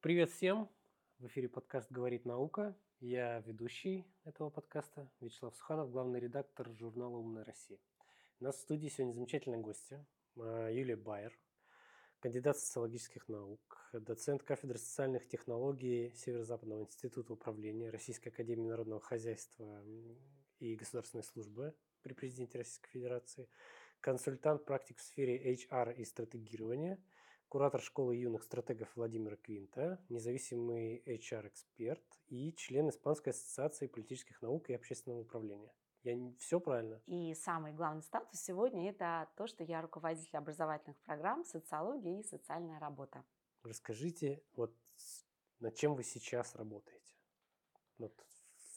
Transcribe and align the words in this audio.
Привет 0.00 0.30
всем! 0.30 0.70
В 1.18 1.26
эфире 1.26 1.48
подкаст 1.48 1.90
«Говорит 1.90 2.24
наука». 2.24 2.78
Я 3.00 3.40
ведущий 3.40 4.06
этого 4.22 4.48
подкаста 4.48 5.10
Вячеслав 5.18 5.56
Суханов, 5.56 5.90
главный 5.90 6.20
редактор 6.20 6.70
журнала 6.70 7.16
«Умная 7.16 7.44
Россия». 7.44 7.80
У 8.38 8.44
нас 8.44 8.54
в 8.54 8.60
студии 8.60 8.86
сегодня 8.86 9.14
замечательные 9.14 9.60
гости. 9.60 10.06
А, 10.36 10.68
Юлия 10.70 10.94
Байер, 10.94 11.36
кандидат 12.20 12.56
социологических 12.58 13.26
наук, 13.26 13.90
доцент 13.92 14.44
кафедры 14.44 14.78
социальных 14.78 15.26
технологий 15.26 16.12
Северо-Западного 16.14 16.82
института 16.82 17.32
управления 17.32 17.90
Российской 17.90 18.28
академии 18.28 18.68
народного 18.68 19.00
хозяйства 19.00 19.84
и 20.60 20.76
государственной 20.76 21.24
службы 21.24 21.74
при 22.02 22.12
президенте 22.12 22.58
Российской 22.58 22.90
Федерации, 22.90 23.48
консультант 23.98 24.64
практик 24.64 24.98
в 24.98 25.02
сфере 25.02 25.54
HR 25.54 25.92
и 25.92 26.04
стратегирования, 26.04 27.02
куратор 27.48 27.80
школы 27.80 28.16
юных 28.16 28.42
стратегов 28.42 28.88
Владимира 28.94 29.36
Квинта, 29.36 29.98
независимый 30.08 31.02
HR-эксперт 31.06 32.04
и 32.28 32.52
член 32.54 32.90
Испанской 32.90 33.32
ассоциации 33.32 33.86
политических 33.86 34.42
наук 34.42 34.68
и 34.70 34.74
общественного 34.74 35.20
управления. 35.20 35.72
Я 36.04 36.16
все 36.38 36.60
правильно? 36.60 37.02
И 37.06 37.34
самый 37.34 37.72
главный 37.72 38.02
статус 38.02 38.40
сегодня– 38.40 38.90
это 38.90 39.28
то, 39.36 39.46
что 39.46 39.64
я 39.64 39.82
руководитель 39.82 40.36
образовательных 40.36 40.96
программ 40.98 41.44
социология 41.44 42.20
и 42.20 42.22
социальная 42.22 42.78
работа. 42.78 43.24
Расскажите, 43.62 44.42
вот 44.54 44.76
над 45.58 45.74
чем 45.74 45.94
вы 45.94 46.04
сейчас 46.04 46.54
работаете? 46.54 47.12
Вот 47.98 48.14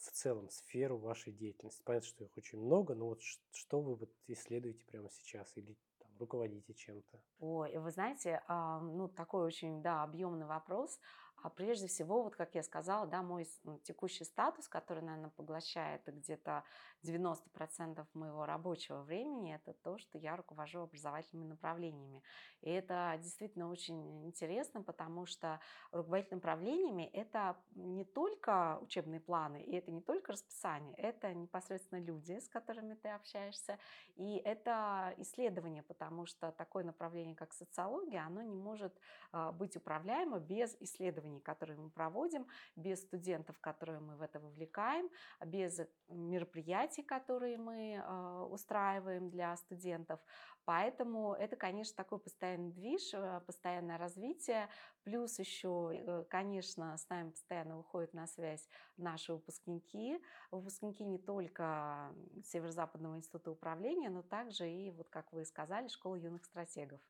в 0.00 0.10
целом 0.10 0.50
сферу 0.50 0.98
вашей 0.98 1.32
деятельности. 1.32 1.82
Понятно, 1.84 2.08
что 2.08 2.24
их 2.24 2.36
очень 2.36 2.58
много, 2.58 2.94
но 2.94 3.06
вот 3.06 3.22
что 3.52 3.80
вы 3.80 3.94
вот 3.94 4.10
исследуете 4.26 4.84
прямо 4.84 5.08
сейчас 5.10 5.56
или 5.56 5.78
руководите 6.22 6.72
чем-то? 6.74 7.18
Ой, 7.40 7.76
вы 7.76 7.90
знаете, 7.90 8.42
ну 8.48 9.08
такой 9.08 9.44
очень 9.44 9.82
да, 9.82 10.02
объемный 10.02 10.46
вопрос. 10.46 10.98
А 11.42 11.50
прежде 11.50 11.88
всего, 11.88 12.22
вот 12.22 12.36
как 12.36 12.54
я 12.54 12.62
сказала, 12.62 13.06
да, 13.06 13.22
мой 13.22 13.46
текущий 13.82 14.24
статус, 14.24 14.68
который, 14.68 15.02
наверное, 15.02 15.30
поглощает 15.30 16.02
где-то 16.06 16.62
90% 17.02 18.06
моего 18.14 18.46
рабочего 18.46 19.02
времени, 19.02 19.54
это 19.54 19.72
то, 19.72 19.98
что 19.98 20.18
я 20.18 20.36
руковожу 20.36 20.80
образовательными 20.80 21.48
направлениями. 21.48 22.22
И 22.60 22.70
это 22.70 23.18
действительно 23.20 23.68
очень 23.68 24.24
интересно, 24.24 24.82
потому 24.82 25.26
что 25.26 25.58
руководитель 25.90 26.36
направлениями– 26.36 27.10
это 27.12 27.56
не 27.74 28.04
только 28.04 28.78
учебные 28.80 29.20
планы, 29.20 29.62
и 29.62 29.74
это 29.74 29.90
не 29.90 30.00
только 30.00 30.32
расписание, 30.32 30.94
это 30.94 31.34
непосредственно 31.34 31.98
люди, 31.98 32.38
с 32.38 32.48
которыми 32.48 32.94
ты 32.94 33.08
общаешься, 33.08 33.78
и 34.14 34.36
это 34.44 35.12
исследование, 35.16 35.82
потому 35.82 36.26
что 36.26 36.52
такое 36.52 36.84
направление, 36.84 37.34
как 37.34 37.52
социология, 37.52 38.24
оно 38.24 38.42
не 38.42 38.54
может 38.54 38.96
а, 39.32 39.50
быть 39.50 39.76
управляемо 39.76 40.38
без 40.38 40.76
исследований 40.78 41.31
исследований, 41.32 41.40
которые 41.40 41.78
мы 41.78 41.90
проводим, 41.90 42.46
без 42.76 43.02
студентов, 43.02 43.58
которые 43.60 44.00
мы 44.00 44.16
в 44.16 44.22
это 44.22 44.40
вовлекаем, 44.40 45.08
без 45.44 45.80
мероприятий, 46.08 47.02
которые 47.02 47.58
мы 47.58 47.94
э, 47.94 48.46
устраиваем 48.50 49.30
для 49.30 49.56
студентов. 49.56 50.20
Поэтому 50.64 51.34
это, 51.34 51.56
конечно, 51.56 51.96
такой 51.96 52.18
постоянный 52.18 52.70
движ, 52.70 53.14
э, 53.14 53.40
постоянное 53.46 53.98
развитие. 53.98 54.68
Плюс 55.04 55.38
еще, 55.38 55.90
э, 55.92 56.24
конечно, 56.28 56.96
с 56.96 57.08
нами 57.08 57.30
постоянно 57.30 57.76
выходят 57.76 58.14
на 58.14 58.26
связь 58.26 58.68
наши 58.96 59.32
выпускники. 59.32 60.20
Выпускники 60.50 61.04
не 61.04 61.18
только 61.18 62.14
Северо-Западного 62.44 63.16
института 63.16 63.50
управления, 63.50 64.10
но 64.10 64.22
также 64.22 64.70
и, 64.70 64.90
вот 64.90 65.08
как 65.08 65.32
вы 65.32 65.44
сказали, 65.44 65.88
школы 65.88 66.18
юных 66.18 66.44
стратегов. 66.44 67.00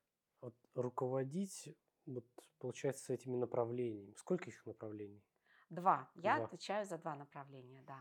Вот 0.41 0.55
руководить 0.75 1.77
вот, 2.07 2.25
получается, 2.59 3.05
с 3.05 3.11
этими 3.11 3.37
направлениями. 3.37 4.15
Сколько 4.17 4.51
их 4.51 4.67
направлений? 4.67 5.23
Два. 5.71 6.11
Я 6.15 6.37
два. 6.37 6.47
отвечаю 6.47 6.85
за 6.87 6.99
два 6.99 7.15
направления, 7.15 7.83
да. 7.87 7.99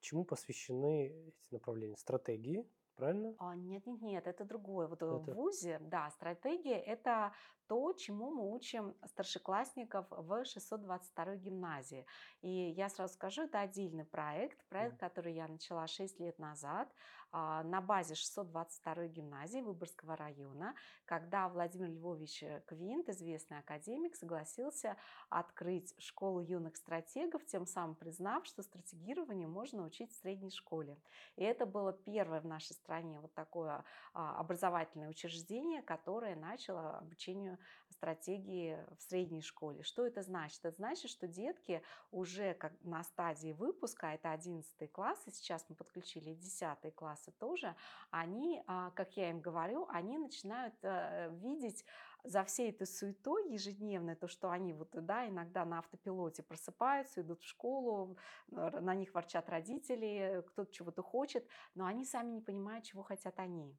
Чему 0.00 0.24
посвящены 0.24 1.08
эти 1.28 1.44
направления? 1.50 1.96
Стратегии, 1.96 2.68
правильно? 2.94 3.34
А, 3.38 3.56
нет, 3.56 3.86
нет, 3.86 4.02
нет, 4.02 4.26
это 4.26 4.44
другое. 4.44 4.86
Вот 4.86 5.02
это... 5.02 5.16
в 5.16 5.34
ВУЗе, 5.34 5.78
да, 5.80 6.10
стратегия– 6.10 6.78
это 6.86 7.32
то, 7.66 7.92
чему 7.92 8.30
мы 8.30 8.54
учим 8.54 8.94
старшеклассников 9.06 10.06
в 10.10 10.44
622 10.44 11.36
гимназии. 11.36 12.06
И 12.42 12.48
я 12.76 12.88
сразу 12.88 13.14
скажу, 13.14 13.42
это 13.42 13.60
отдельный 13.60 14.04
проект, 14.04 14.62
проект, 14.68 14.98
который 14.98 15.34
я 15.34 15.48
начала 15.48 15.86
6 15.86 16.20
лет 16.20 16.38
назад 16.38 16.88
а, 17.36 17.64
на 17.64 17.80
базе 17.80 18.14
622 18.14 19.08
гимназии 19.08 19.60
Выборгского 19.60 20.16
района, 20.16 20.72
когда 21.04 21.48
Владимир 21.48 21.88
Львович 21.88 22.44
Квинт, 22.66 23.08
известный 23.08 23.58
академик, 23.58 24.14
согласился 24.14 24.96
открыть 25.30 25.94
школу 25.98 26.40
юных 26.40 26.76
стратегов, 26.76 27.44
тем 27.46 27.66
самым 27.66 27.96
признав, 27.96 28.46
что 28.46 28.62
стратегированию 28.62 29.48
можно 29.48 29.84
учить 29.84 30.12
в 30.12 30.20
средней 30.20 30.52
школе. 30.52 30.96
И 31.34 31.42
это 31.42 31.66
было 31.66 31.92
первое 31.92 32.40
в 32.40 32.46
нашей 32.46 32.74
стране 32.74 33.18
вот 33.18 33.34
такое 33.34 33.84
а, 34.12 34.38
образовательное 34.38 35.08
учреждение, 35.08 35.82
которое 35.82 36.36
начало 36.36 36.98
обучению 36.98 37.53
стратегии 37.90 38.78
в 38.98 39.02
средней 39.02 39.40
школе. 39.40 39.82
Что 39.82 40.06
это 40.06 40.22
значит? 40.22 40.64
Это 40.64 40.76
значит, 40.76 41.10
что 41.10 41.26
детки 41.26 41.82
уже 42.10 42.54
как 42.54 42.72
на 42.82 43.02
стадии 43.04 43.52
выпуска, 43.52 44.08
это 44.08 44.32
11 44.32 44.92
класс, 44.92 45.22
и 45.26 45.30
сейчас 45.30 45.64
мы 45.68 45.76
подключили 45.76 46.34
10 46.34 46.94
классы 46.94 47.32
тоже, 47.38 47.74
они, 48.10 48.62
а, 48.66 48.90
как 48.90 49.16
я 49.16 49.30
им 49.30 49.40
говорю, 49.40 49.86
они 49.88 50.18
начинают 50.18 50.74
э, 50.82 51.30
видеть 51.32 51.84
за 52.24 52.42
всей 52.44 52.70
этой 52.70 52.86
суетой 52.86 53.52
ежедневной, 53.52 54.16
то, 54.16 54.28
что 54.28 54.50
они 54.50 54.72
вот, 54.72 54.90
да, 54.92 55.28
иногда 55.28 55.64
на 55.64 55.78
автопилоте 55.78 56.42
просыпаются, 56.42 57.20
идут 57.20 57.42
в 57.42 57.46
школу, 57.46 58.16
на 58.48 58.94
них 58.94 59.14
ворчат 59.14 59.48
родители, 59.48 60.42
кто-то 60.48 60.72
чего-то 60.72 61.02
хочет, 61.02 61.46
но 61.74 61.86
они 61.86 62.04
сами 62.04 62.32
не 62.32 62.40
понимают, 62.40 62.84
чего 62.84 63.02
хотят 63.02 63.38
они. 63.38 63.76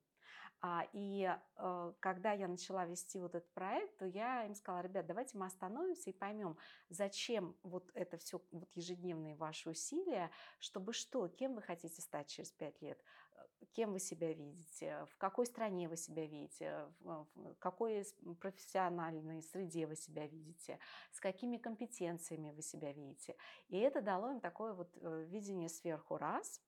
А, 0.62 0.88
и 0.94 1.32
э, 1.58 1.94
когда 2.00 2.32
я 2.32 2.48
начала 2.48 2.86
вести 2.86 3.20
вот 3.20 3.36
этот 3.36 3.52
проект, 3.54 3.98
то 3.98 4.06
я 4.06 4.46
им 4.46 4.56
сказала, 4.56 4.82
ребят, 4.82 5.06
давайте 5.06 5.38
мы 5.38 5.46
остановимся 5.46 6.10
и 6.10 6.14
поймем, 6.14 6.58
зачем 6.90 7.56
вот 7.64 7.92
это 7.94 8.18
все 8.18 8.42
вот 8.52 8.72
ежедневные 8.74 9.36
ваши 9.36 9.70
усилия, 9.70 10.32
чтобы 10.60 10.94
что, 10.94 11.28
кем 11.28 11.56
вы 11.56 11.62
хотите 11.62 12.02
стать 12.02 12.28
через 12.30 12.52
пять 12.52 12.82
лет, 12.82 13.00
э, 13.36 13.66
кем 13.74 13.92
вы 13.92 14.00
себя 14.00 14.34
видите, 14.34 15.06
в 15.12 15.18
какой 15.18 15.46
стране 15.46 15.88
вы 15.88 15.98
себя 15.98 16.26
видите, 16.26 16.88
в 17.02 17.56
какой 17.60 18.06
профессиональной 18.40 19.44
среде 19.44 19.86
вы 19.86 19.96
себя 19.96 20.26
видите, 20.26 20.80
с 21.12 21.20
какими 21.20 21.58
компетенциями 21.58 22.52
вы 22.52 22.62
себя 22.62 22.92
видите. 22.92 23.36
И 23.68 23.78
это 23.78 24.02
дало 24.02 24.32
им 24.32 24.40
такое 24.40 24.74
вот 24.74 24.90
э, 25.02 25.26
видение 25.28 25.70
сверху 25.70 26.18
раз, 26.18 26.62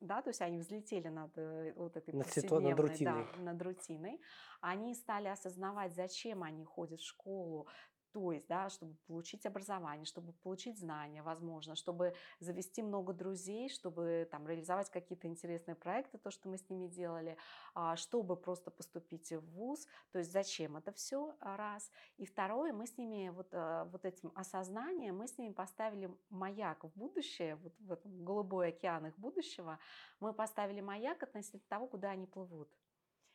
да, 0.00 0.22
то 0.22 0.30
есть 0.30 0.40
они 0.40 0.58
взлетели 0.58 1.08
над 1.08 1.36
вот 1.76 1.96
этой 1.96 2.14
над 2.14 2.24
повседневной, 2.24 2.70
над 2.70 2.80
рутиной. 2.80 3.26
Да, 3.36 3.42
над 3.42 3.62
рутиной, 3.62 4.20
они 4.60 4.94
стали 4.94 5.28
осознавать, 5.28 5.94
зачем 5.94 6.42
они 6.42 6.64
ходят 6.64 7.00
в 7.00 7.06
школу, 7.06 7.68
то 8.12 8.32
есть, 8.32 8.46
да, 8.48 8.68
чтобы 8.70 8.96
получить 9.06 9.46
образование, 9.46 10.04
чтобы 10.04 10.32
получить 10.32 10.78
знания, 10.78 11.22
возможно, 11.22 11.76
чтобы 11.76 12.14
завести 12.40 12.82
много 12.82 13.12
друзей, 13.12 13.68
чтобы 13.68 14.28
там 14.30 14.46
реализовать 14.46 14.90
какие-то 14.90 15.28
интересные 15.28 15.74
проекты, 15.74 16.18
то, 16.18 16.30
что 16.30 16.48
мы 16.48 16.58
с 16.58 16.68
ними 16.68 16.88
делали, 16.88 17.36
а, 17.74 17.96
чтобы 17.96 18.36
просто 18.36 18.70
поступить 18.70 19.30
в 19.30 19.40
ВУЗ. 19.52 19.86
То 20.12 20.18
есть 20.18 20.32
зачем 20.32 20.76
это 20.76 20.92
все, 20.92 21.36
а, 21.40 21.56
раз. 21.56 21.90
И 22.16 22.26
второе, 22.26 22.72
мы 22.72 22.86
с 22.86 22.96
ними 22.98 23.28
вот, 23.30 23.48
а, 23.52 23.84
вот 23.86 24.04
этим 24.04 24.32
осознанием, 24.34 25.18
мы 25.18 25.28
с 25.28 25.38
ними 25.38 25.52
поставили 25.52 26.10
маяк 26.30 26.84
в 26.84 26.92
будущее, 26.96 27.56
вот 27.56 27.74
в 27.78 27.92
этом 27.92 28.24
голубой 28.24 28.68
океан 28.68 29.06
их 29.06 29.18
будущего, 29.18 29.78
мы 30.18 30.32
поставили 30.32 30.80
маяк 30.80 31.22
относительно 31.22 31.62
того, 31.68 31.86
куда 31.86 32.10
они 32.10 32.26
плывут. 32.26 32.68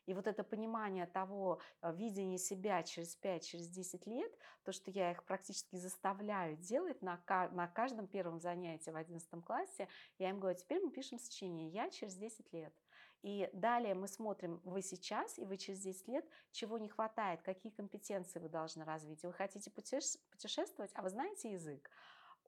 И 0.06 0.14
вот 0.14 0.28
это 0.28 0.44
понимание 0.44 1.06
того, 1.06 1.60
э, 1.82 1.94
видения 1.94 2.38
себя 2.38 2.84
через 2.84 3.16
5, 3.16 3.46
через 3.46 3.68
10 3.70 4.06
лет, 4.08 4.32
то, 4.64 4.72
что 4.72 4.92
я 4.92 5.12
их 5.12 5.24
практически 5.24 5.76
заставляю 5.76 6.58
делать 6.58 7.02
на, 7.02 7.22
на 7.52 7.68
каждом 7.68 8.08
первом 8.08 8.40
занятии 8.40 8.92
в 8.92 8.96
11 8.96 9.44
классе, 9.44 9.88
я 10.18 10.30
им 10.30 10.40
говорю, 10.40 10.58
теперь 10.58 10.82
мы 10.82 10.92
пишем 10.92 11.20
сочинение 11.20 11.70
«Я 11.70 11.90
через 11.90 12.16
10 12.16 12.54
лет». 12.54 12.74
И 13.22 13.50
далее 13.54 13.96
мы 13.96 14.08
смотрим, 14.08 14.62
вы 14.64 14.84
сейчас 14.84 15.40
и 15.40 15.46
вы 15.46 15.58
через 15.58 15.80
10 15.80 16.08
лет, 16.10 16.30
чего 16.52 16.78
не 16.78 16.90
хватает, 16.90 17.42
какие 17.42 17.72
компетенции 17.72 18.40
вы 18.40 18.50
должны 18.50 18.86
развить. 18.86 19.24
Вы 19.24 19.34
хотите 19.34 19.72
путешествовать, 19.72 20.92
а 20.94 21.02
вы 21.02 21.10
знаете 21.10 21.52
язык? 21.52 21.90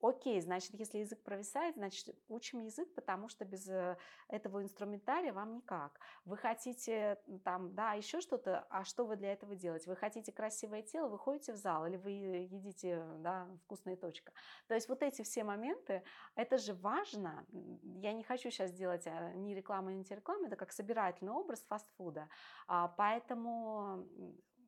Окей, 0.01 0.39
значит, 0.41 0.73
если 0.75 0.99
язык 0.99 1.21
провисает, 1.23 1.75
значит, 1.75 2.15
учим 2.29 2.59
язык, 2.59 2.93
потому 2.93 3.29
что 3.29 3.45
без 3.45 3.67
э, 3.67 3.97
этого 4.27 4.61
инструментария 4.61 5.33
вам 5.33 5.55
никак. 5.55 5.99
Вы 6.25 6.37
хотите 6.37 7.17
там, 7.43 7.73
да, 7.73 7.93
еще 7.93 8.21
что-то, 8.21 8.67
а 8.69 8.83
что 8.83 9.05
вы 9.05 9.15
для 9.15 9.33
этого 9.33 9.55
делаете? 9.55 9.89
Вы 9.89 9.95
хотите 9.95 10.31
красивое 10.31 10.83
тело, 10.83 11.07
вы 11.07 11.17
ходите 11.17 11.53
в 11.53 11.57
зал 11.57 11.87
или 11.87 11.97
вы 11.97 12.11
едите, 12.11 13.03
да, 13.19 13.47
вкусная 13.63 13.95
точка. 13.95 14.31
То 14.67 14.75
есть 14.75 14.87
вот 14.87 15.01
эти 15.01 15.23
все 15.23 15.43
моменты, 15.43 16.03
это 16.35 16.57
же 16.57 16.75
важно. 16.75 17.45
Я 17.81 18.13
не 18.13 18.23
хочу 18.23 18.51
сейчас 18.51 18.71
делать 18.71 19.07
а, 19.07 19.33
ни 19.33 19.53
рекламу, 19.53 19.89
ни 19.89 19.97
антирекламу, 19.97 20.45
это 20.45 20.55
как 20.55 20.71
собирательный 20.71 21.31
образ 21.31 21.61
фастфуда. 21.67 22.29
А, 22.67 22.87
поэтому 22.89 24.07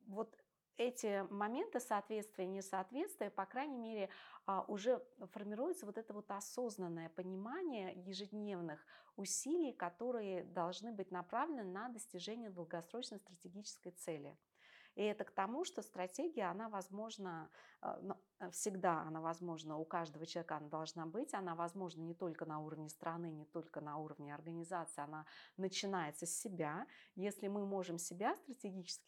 вот 0.08 0.34
эти 0.80 1.26
моменты 1.30 1.78
соответствия 1.78 2.46
и 2.46 2.48
несоответствия, 2.48 3.28
по 3.28 3.44
крайней 3.44 3.76
мере, 3.76 4.08
а, 4.46 4.64
уже 4.66 5.04
формируется 5.32 5.84
вот 5.84 5.98
это 5.98 6.14
вот 6.14 6.30
осознанное 6.30 7.10
понимание 7.10 7.92
ежедневных 8.06 8.82
усилий, 9.16 9.74
которые 9.74 10.42
должны 10.44 10.90
быть 10.90 11.10
направлены 11.10 11.64
на 11.64 11.90
достижение 11.90 12.48
долгосрочной 12.48 13.18
стратегической 13.18 13.92
цели. 13.92 14.38
И 14.94 15.02
это 15.02 15.24
к 15.24 15.32
тому, 15.32 15.66
что 15.66 15.82
стратегия, 15.82 16.44
она 16.44 16.70
возможна 16.70 17.50
а, 17.82 18.00
э, 18.38 18.50
всегда, 18.50 19.02
она 19.02 19.20
возможна 19.20 19.76
у 19.76 19.84
каждого 19.84 20.24
человека, 20.24 20.56
она 20.56 20.68
должна 20.68 21.04
быть, 21.04 21.34
она 21.34 21.54
возможна 21.54 22.00
не 22.00 22.14
только 22.14 22.46
на 22.46 22.58
уровне 22.58 22.88
страны, 22.88 23.30
не 23.30 23.44
только 23.44 23.82
на 23.82 23.98
уровне 23.98 24.34
организации, 24.34 25.02
она 25.02 25.26
начинается 25.58 26.24
с 26.24 26.34
себя. 26.34 26.86
Если 27.16 27.48
мы 27.48 27.66
можем 27.66 27.98
себя 27.98 28.34
стратегически 28.36 29.04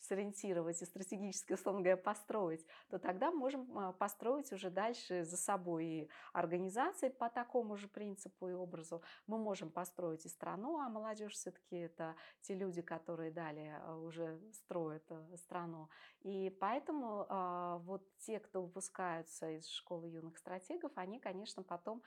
сориентировать 0.00 0.82
и 0.82 0.84
стратегически, 0.84 1.52
условно 1.52 1.80
говоря, 1.80 1.96
построить, 1.96 2.66
то 2.88 2.98
тогда 2.98 3.30
можем 3.30 3.78
а, 3.78 3.92
построить 3.92 4.52
уже 4.52 4.70
дальше 4.70 5.24
за 5.24 5.36
собой 5.36 5.84
и 5.84 6.10
организации 6.32 7.08
по 7.08 7.28
такому 7.28 7.76
же 7.76 7.88
принципу 7.88 8.48
и 8.48 8.52
образу. 8.52 9.02
Мы 9.26 9.38
можем 9.38 9.70
построить 9.70 10.26
и 10.26 10.28
страну, 10.28 10.78
а 10.78 10.88
молодежь 10.88 11.32
все-таки 11.32 11.76
это 11.76 12.14
те 12.42 12.54
люди, 12.54 12.82
которые 12.82 13.30
далее 13.30 13.80
а, 13.82 13.96
уже 13.96 14.40
строят 14.52 15.04
э, 15.10 15.36
страну. 15.36 15.88
И 16.24 16.50
поэтому 16.58 17.26
а, 17.28 17.78
вот 17.84 18.02
те, 18.18 18.40
кто 18.40 18.62
выпускаются 18.62 19.50
из 19.50 19.68
школы 19.68 20.08
юных 20.08 20.38
стратегов, 20.38 20.90
они, 20.96 21.20
конечно, 21.20 21.62
потом 21.62 22.02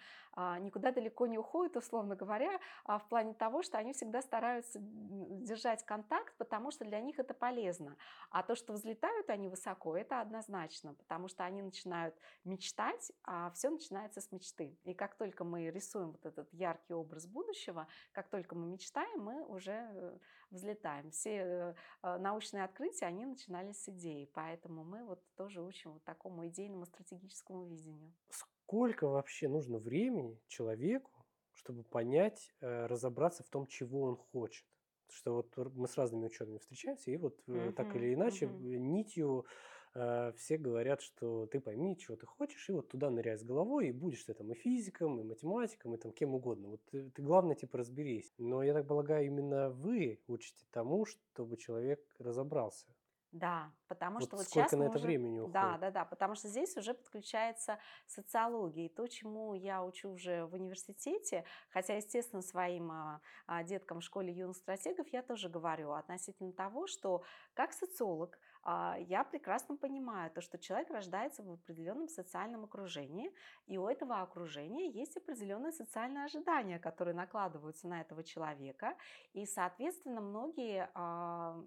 никуда 0.59 0.91
далеко 0.91 1.25
не 1.27 1.37
уходят, 1.37 1.77
условно 1.77 2.15
говоря, 2.15 2.59
в 2.85 3.03
плане 3.09 3.33
того, 3.33 3.63
что 3.63 3.77
они 3.77 3.93
всегда 3.93 4.21
стараются 4.21 4.79
держать 4.81 5.83
контакт, 5.83 6.35
потому 6.37 6.71
что 6.71 6.85
для 6.85 7.01
них 7.01 7.19
это 7.19 7.33
полезно. 7.33 7.95
А 8.29 8.43
то, 8.43 8.55
что 8.55 8.73
взлетают 8.73 9.29
они 9.29 9.49
высоко, 9.49 9.97
это 9.97 10.21
однозначно, 10.21 10.93
потому 10.93 11.27
что 11.27 11.43
они 11.43 11.61
начинают 11.61 12.15
мечтать, 12.43 13.11
а 13.23 13.51
все 13.51 13.69
начинается 13.69 14.21
с 14.21 14.31
мечты. 14.31 14.77
И 14.83 14.93
как 14.93 15.15
только 15.15 15.43
мы 15.43 15.69
рисуем 15.71 16.11
вот 16.11 16.25
этот 16.25 16.51
яркий 16.53 16.93
образ 16.93 17.25
будущего, 17.27 17.87
как 18.11 18.29
только 18.29 18.55
мы 18.55 18.67
мечтаем, 18.67 19.21
мы 19.21 19.43
уже 19.45 19.71
э, 19.71 20.17
взлетаем. 20.51 21.11
Все 21.11 21.29
э, 21.29 21.73
э, 22.03 22.17
научные 22.17 22.63
открытия, 22.63 23.05
они 23.05 23.25
начинались 23.25 23.83
с 23.83 23.89
идеи, 23.89 24.29
поэтому 24.33 24.83
мы 24.83 25.03
вот 25.03 25.21
тоже 25.35 25.61
учим 25.61 25.93
вот 25.93 26.03
такому 26.03 26.47
идейному 26.47 26.85
стратегическому 26.85 27.65
видению. 27.65 28.13
Сколько 28.29 29.07
вообще 29.07 29.47
нужно 29.47 29.79
времени 29.79 30.39
человеку, 30.47 31.11
чтобы 31.53 31.83
понять, 31.83 32.53
разобраться 32.61 33.43
в 33.43 33.49
том, 33.49 33.65
чего 33.67 34.01
он 34.03 34.17
хочет? 34.17 34.65
что 35.09 35.35
вот 35.35 35.75
мы 35.75 35.87
с 35.87 35.97
разными 35.97 36.25
учеными 36.25 36.57
встречаемся, 36.57 37.11
и 37.11 37.17
вот 37.17 37.39
uh-huh, 37.47 37.71
так 37.73 37.95
или 37.95 38.13
иначе 38.13 38.45
uh-huh. 38.45 38.77
нитью 38.77 39.45
э, 39.45 39.49
все 39.93 40.57
говорят, 40.57 41.01
что 41.01 41.47
ты 41.47 41.59
пойми, 41.59 41.97
чего 41.97 42.15
ты 42.15 42.25
хочешь, 42.25 42.69
и 42.69 42.73
вот 42.73 42.89
туда 42.89 43.09
ныряй 43.09 43.37
с 43.37 43.43
головой, 43.43 43.89
и 43.89 43.91
будешь 43.91 44.23
ты 44.23 44.33
там 44.33 44.51
и 44.51 44.55
физиком, 44.55 45.19
и 45.19 45.23
математиком, 45.23 45.95
и 45.95 45.97
там 45.97 46.11
кем 46.11 46.35
угодно. 46.35 46.69
Вот 46.69 46.81
ты, 46.91 47.09
ты 47.09 47.21
главное, 47.21 47.55
типа, 47.55 47.77
разберись. 47.77 48.33
Но 48.37 48.63
я 48.63 48.73
так 48.73 48.87
полагаю, 48.87 49.25
именно 49.25 49.69
вы 49.69 50.21
учите 50.27 50.65
тому, 50.71 51.05
чтобы 51.05 51.57
человек 51.57 51.99
разобрался. 52.19 52.87
Да, 53.33 53.71
потому 53.87 54.19
вот 54.19 54.27
что 54.27 54.37
вот 54.37 54.45
сейчас 54.47 54.71
на 54.71 54.83
это 54.83 54.97
уже... 54.97 55.05
времени 55.05 55.39
уходит? 55.39 55.53
Да, 55.53 55.77
да, 55.77 55.91
да, 55.91 56.05
потому 56.05 56.35
что 56.35 56.47
здесь 56.47 56.75
уже 56.77 56.93
подключается 56.93 57.77
социология. 58.07 58.85
И 58.85 58.89
то, 58.89 59.05
чему 59.07 59.53
я 59.53 59.83
учу 59.83 60.11
уже 60.11 60.45
в 60.45 60.53
университете, 60.53 61.43
хотя, 61.69 61.95
естественно, 61.95 62.41
своим 62.41 62.89
а, 62.91 63.21
а, 63.45 63.63
деткам 63.63 63.99
в 63.99 64.03
школе 64.03 64.33
юных 64.33 64.55
стратегов 64.55 65.07
я 65.09 65.21
тоже 65.21 65.49
говорю 65.49 65.91
относительно 65.91 66.53
того, 66.53 66.87
что 66.87 67.23
как 67.53 67.73
социолог 67.73 68.39
я 69.07 69.23
прекрасно 69.23 69.77
понимаю 69.77 70.29
то, 70.31 70.41
что 70.41 70.57
человек 70.57 70.89
рождается 70.89 71.43
в 71.43 71.51
определенном 71.51 72.09
социальном 72.09 72.65
окружении, 72.65 73.31
и 73.65 73.77
у 73.77 73.87
этого 73.87 74.21
окружения 74.21 74.89
есть 74.89 75.15
определенные 75.15 75.71
социальные 75.71 76.25
ожидания, 76.25 76.77
которые 76.77 77.15
накладываются 77.15 77.87
на 77.87 78.01
этого 78.01 78.23
человека, 78.23 78.95
и, 79.33 79.45
соответственно, 79.45 80.21
многие... 80.21 80.89
А, 80.93 81.63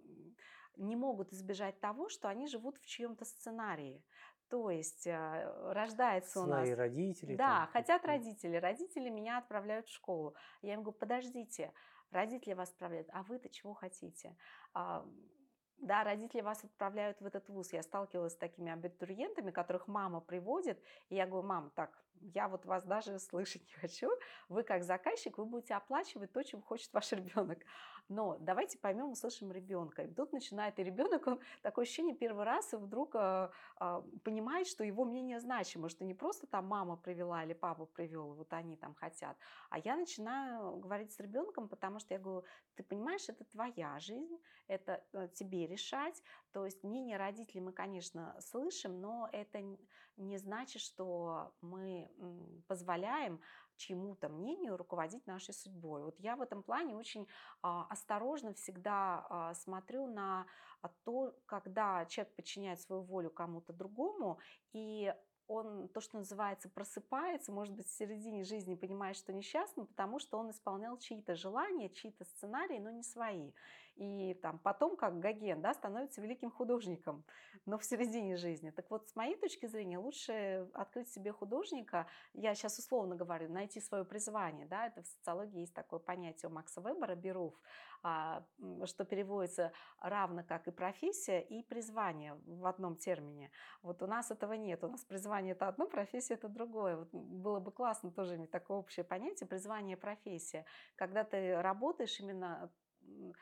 не 0.76 0.97
могут 0.97 1.32
избежать 1.32 1.79
того, 1.81 2.08
что 2.08 2.29
они 2.29 2.47
живут 2.47 2.79
в 2.79 2.87
чьем-то 2.87 3.25
сценарии. 3.25 4.03
То 4.49 4.70
есть 4.70 5.06
э, 5.06 5.73
рождается 5.73 6.41
Сценарий 6.41 6.69
у 6.69 6.76
нас... 6.76 6.79
родителей. 6.79 7.37
Да, 7.37 7.61
там, 7.61 7.69
хотят 7.73 8.05
родители. 8.05 8.56
Родители 8.56 9.08
меня 9.08 9.38
отправляют 9.38 9.87
в 9.87 9.93
школу. 9.93 10.35
Я 10.62 10.75
им 10.75 10.82
говорю, 10.82 10.99
подождите, 10.99 11.73
родители 12.11 12.55
вас 12.55 12.70
отправляют, 12.70 13.08
а 13.12 13.23
вы-то 13.23 13.49
чего 13.49 13.75
хотите? 13.75 14.37
Да, 15.81 16.05
родители 16.05 16.43
вас 16.43 16.62
отправляют 16.62 17.21
в 17.21 17.27
этот 17.27 17.49
вуз. 17.49 17.73
Я 17.73 17.82
сталкивалась 17.82 18.35
с 18.35 18.37
такими 18.37 18.71
абитуриентами, 18.71 19.50
которых 19.50 19.88
мама 19.88 20.21
приводит, 20.21 20.79
и 21.09 21.17
я 21.17 21.27
говорю, 21.27 21.47
мам, 21.47 21.71
так, 21.75 21.99
я 22.21 22.49
вот 22.49 22.67
вас 22.67 22.85
даже 22.85 23.19
слышать 23.19 23.62
не 23.67 23.73
хочу. 23.73 24.11
Вы 24.49 24.62
как 24.62 24.85
заказчик, 24.85 25.38
вы 25.38 25.47
будете 25.47 25.75
оплачивать 25.75 26.32
то, 26.32 26.43
чем 26.43 26.61
хочет 26.61 26.93
ваш 26.93 27.12
ребенок. 27.12 27.59
Но 28.09 28.37
давайте 28.41 28.77
поймем, 28.77 29.11
услышим 29.12 29.53
ребенка. 29.53 30.03
И 30.03 30.12
тут 30.12 30.32
начинает 30.32 30.79
и 30.79 30.82
ребенок, 30.82 31.27
он 31.27 31.41
такое 31.62 31.85
ощущение 31.85 32.15
первый 32.15 32.44
раз 32.44 32.75
и 32.75 32.77
вдруг 32.77 33.15
э, 33.15 33.50
э, 33.81 34.03
понимает, 34.25 34.67
что 34.67 34.82
его 34.82 35.05
мнение 35.05 35.38
значимо, 35.38 35.88
что 35.88 36.05
не 36.05 36.12
просто 36.12 36.47
там 36.47 36.67
мама 36.67 36.97
привела 36.97 37.44
или 37.44 37.53
папа 37.53 37.87
привел, 37.87 38.35
вот 38.35 38.53
они 38.53 38.77
там 38.77 38.94
хотят. 38.94 39.37
А 39.71 39.79
я 39.79 39.97
начинаю 39.97 40.77
говорить 40.79 41.12
с 41.12 41.21
ребенком, 41.21 41.69
потому 41.69 42.00
что 42.00 42.15
я 42.15 42.21
говорю, 42.21 42.44
ты 42.75 42.82
понимаешь, 42.82 43.29
это 43.29 43.44
твоя 43.44 43.99
жизнь, 44.00 44.38
это 44.70 45.02
э, 45.12 45.28
тебе 45.34 45.67
решать. 45.67 46.22
То 46.52 46.64
есть 46.64 46.84
мнение 46.84 47.17
родителей 47.17 47.61
мы, 47.61 47.72
конечно, 47.72 48.37
слышим, 48.40 49.00
но 49.00 49.28
это 49.32 49.61
не 50.17 50.38
значит, 50.38 50.81
что 50.81 51.52
мы 51.61 52.11
позволяем 52.69 53.40
чьему-то 53.76 54.28
мнению 54.28 54.76
руководить 54.76 55.26
нашей 55.26 55.55
судьбой. 55.55 56.05
Вот 56.05 56.20
я 56.20 56.37
в 56.37 56.43
этом 56.43 56.62
плане 56.62 56.94
очень 56.94 57.26
а, 57.62 57.87
осторожно 57.88 58.52
всегда 58.52 59.26
а, 59.28 59.55
смотрю 59.55 60.06
на 60.06 60.46
то, 61.05 61.34
когда 61.46 62.05
человек 62.06 62.34
подчиняет 62.37 62.81
свою 62.81 63.02
волю 63.02 63.31
кому-то 63.31 63.72
другому, 63.72 64.38
и 64.72 65.14
он, 65.50 65.88
то, 65.88 66.00
что 66.00 66.19
называется, 66.19 66.69
просыпается, 66.69 67.50
может 67.52 67.75
быть, 67.75 67.88
в 67.88 67.96
середине 67.96 68.44
жизни 68.44 68.76
понимает, 68.76 69.17
что 69.17 69.32
несчастным, 69.32 69.87
потому 69.87 70.20
что 70.20 70.38
он 70.38 70.50
исполнял 70.50 70.96
чьи-то 70.96 71.34
желания, 71.34 71.88
чьи-то 71.88 72.25
сценарии, 72.25 72.78
но 72.78 72.90
не 72.90 73.02
свои 73.02 73.50
и 74.00 74.32
там 74.32 74.58
потом, 74.58 74.97
как 74.97 75.20
Гоген, 75.20 75.61
да, 75.61 75.75
становится 75.75 76.23
великим 76.23 76.50
художником, 76.50 77.23
но 77.67 77.76
в 77.76 77.85
середине 77.85 78.37
жизни. 78.37 78.70
Так 78.70 78.91
вот, 78.91 79.11
с 79.11 79.14
моей 79.14 79.37
точки 79.37 79.67
зрения, 79.67 79.99
лучше 79.99 80.70
открыть 80.73 81.11
себе 81.11 81.32
художника, 81.32 82.06
я 82.32 82.55
сейчас 82.55 82.79
условно 82.79 83.15
говорю, 83.15 83.51
найти 83.53 83.79
свое 83.79 84.06
призвание, 84.06 84.67
да, 84.67 84.86
это 84.86 85.03
в 85.03 85.06
социологии 85.06 85.60
есть 85.60 85.75
такое 85.75 86.01
понятие 86.01 86.48
у 86.48 86.53
Макса 86.53 86.81
Вебера, 86.81 87.15
Берув, 87.15 87.55
а, 88.03 88.43
что 88.86 89.05
переводится 89.05 89.72
равно 90.01 90.43
как 90.48 90.67
и 90.67 90.70
профессия, 90.70 91.43
и 91.43 91.63
призвание 91.63 92.41
в 92.46 92.65
одном 92.65 92.96
термине. 92.96 93.51
Вот 93.82 94.03
у 94.03 94.06
нас 94.06 94.31
этого 94.31 94.55
нет, 94.55 94.82
у 94.82 94.89
нас 94.89 95.05
призвание 95.05 95.53
это 95.53 95.69
одно, 95.69 95.86
профессия 95.86 96.34
это 96.34 96.48
другое. 96.48 96.96
Вот 96.96 97.10
было 97.13 97.60
бы 97.60 97.70
классно 97.70 98.10
тоже 98.10 98.36
иметь 98.36 98.51
такое 98.51 98.79
общее 98.79 99.05
понятие, 99.05 99.46
призвание, 99.46 99.98
профессия. 99.98 100.65
Когда 100.96 101.22
ты 101.22 101.60
работаешь 101.60 102.19
именно 102.19 102.70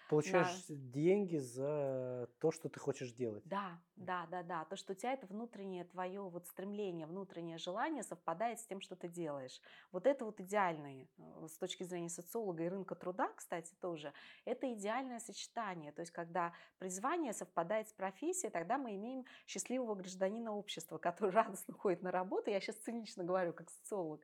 Получаешь 0.08 0.68
на... 0.68 0.76
деньги 0.76 1.36
за 1.36 2.28
то, 2.40 2.50
что 2.50 2.68
ты 2.68 2.80
хочешь 2.80 3.12
делать. 3.12 3.42
Да, 3.46 3.80
да, 3.96 4.26
да, 4.30 4.42
да. 4.42 4.64
То, 4.64 4.76
что 4.76 4.92
у 4.92 4.96
тебя 4.96 5.12
это 5.12 5.26
внутреннее 5.26 5.84
твое 5.84 6.22
вот 6.22 6.46
стремление, 6.46 7.06
внутреннее 7.06 7.58
желание 7.58 8.02
совпадает 8.02 8.60
с 8.60 8.66
тем, 8.66 8.80
что 8.80 8.96
ты 8.96 9.08
делаешь. 9.08 9.60
Вот 9.92 10.06
это 10.06 10.24
вот 10.24 10.40
идеальное, 10.40 11.08
э, 11.18 11.46
с 11.48 11.58
точки 11.58 11.82
зрения 11.82 12.08
социолога 12.08 12.62
и 12.64 12.68
рынка 12.68 12.94
труда, 12.94 13.30
кстати, 13.36 13.74
тоже, 13.80 14.12
это 14.44 14.72
идеальное 14.72 15.20
сочетание. 15.20 15.92
То 15.92 16.00
есть, 16.00 16.12
когда 16.12 16.52
призвание 16.78 17.32
совпадает 17.32 17.88
с 17.88 17.92
профессией, 17.92 18.50
тогда 18.50 18.78
мы 18.78 18.94
имеем 18.94 19.24
счастливого 19.46 19.94
гражданина 19.94 20.52
общества, 20.52 20.98
который 21.08 21.30
радостно 21.30 21.74
ходит 21.74 22.02
на 22.02 22.10
работу. 22.10 22.50
Я 22.50 22.60
сейчас 22.60 22.76
цинично 22.76 23.24
говорю, 23.24 23.52
как 23.52 23.70
социолог 23.70 24.20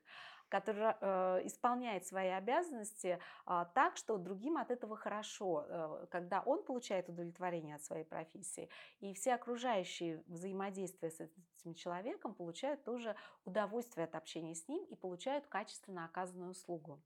который 0.49 0.95
э, 1.01 1.41
исполняет 1.45 2.07
свои 2.07 2.29
обязанности 2.29 3.19
э, 3.47 3.65
так, 3.75 3.97
что 3.97 4.19
другим 4.19 4.57
от 4.57 4.71
этого 4.71 4.97
хорошо, 4.97 5.65
э, 5.67 6.07
когда 6.11 6.41
он 6.41 6.63
получает 6.63 7.09
удовлетворение 7.09 7.77
от 7.77 7.85
своей 7.85 8.05
профессии, 8.05 8.69
и 9.01 9.15
все 9.15 9.35
окружающие 9.35 10.23
взаимодействия 10.27 11.11
с 11.11 11.21
этим 11.21 11.75
человеком 11.75 12.35
получают 12.35 12.85
тоже 12.85 13.17
удовольствие 13.45 14.05
от 14.05 14.15
общения 14.15 14.55
с 14.55 14.69
ним 14.69 14.85
и 14.85 14.95
получают 14.95 15.47
качественно 15.47 16.05
оказанную 16.05 16.51
услугу. 16.51 17.01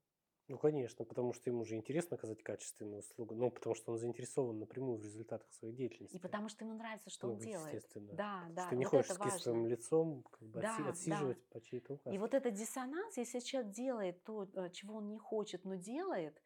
Ну, 0.48 0.56
конечно, 0.56 1.04
потому 1.04 1.34
что 1.34 1.50
ему 1.50 1.64
же 1.64 1.76
интересно 1.76 2.16
оказать 2.16 2.42
качественную 2.42 3.00
услугу. 3.00 3.34
Ну, 3.34 3.50
потому 3.50 3.74
что 3.74 3.92
он 3.92 3.98
заинтересован 3.98 4.58
напрямую 4.58 4.98
в 4.98 5.02
результатах 5.02 5.52
своей 5.52 5.74
деятельности. 5.74 6.16
И 6.16 6.18
потому 6.18 6.48
что 6.48 6.64
ему 6.64 6.74
нравится, 6.74 7.10
что 7.10 7.26
ну, 7.26 7.34
он 7.34 7.38
делает. 7.38 7.74
Естественно. 7.74 8.12
Да, 8.14 8.46
да. 8.50 8.62
Что 8.62 8.70
ты 8.70 8.76
не 8.76 8.84
вот 8.86 8.90
ходишь 8.90 9.10
с 9.10 9.18
кислым 9.18 9.66
лицом, 9.66 10.22
как 10.30 10.48
бы 10.48 10.60
да, 10.60 10.88
отсиживать 10.88 11.38
да. 11.38 11.44
по 11.52 11.60
чьей-то 11.60 11.94
указке. 11.94 12.14
И 12.14 12.18
вот 12.18 12.32
этот 12.32 12.54
диссонанс, 12.54 13.18
если 13.18 13.40
человек 13.40 13.72
делает 13.72 14.24
то, 14.24 14.48
э, 14.54 14.70
чего 14.70 14.96
он 14.96 15.10
не 15.10 15.18
хочет, 15.18 15.64
но 15.64 15.74
делает, 15.74 16.42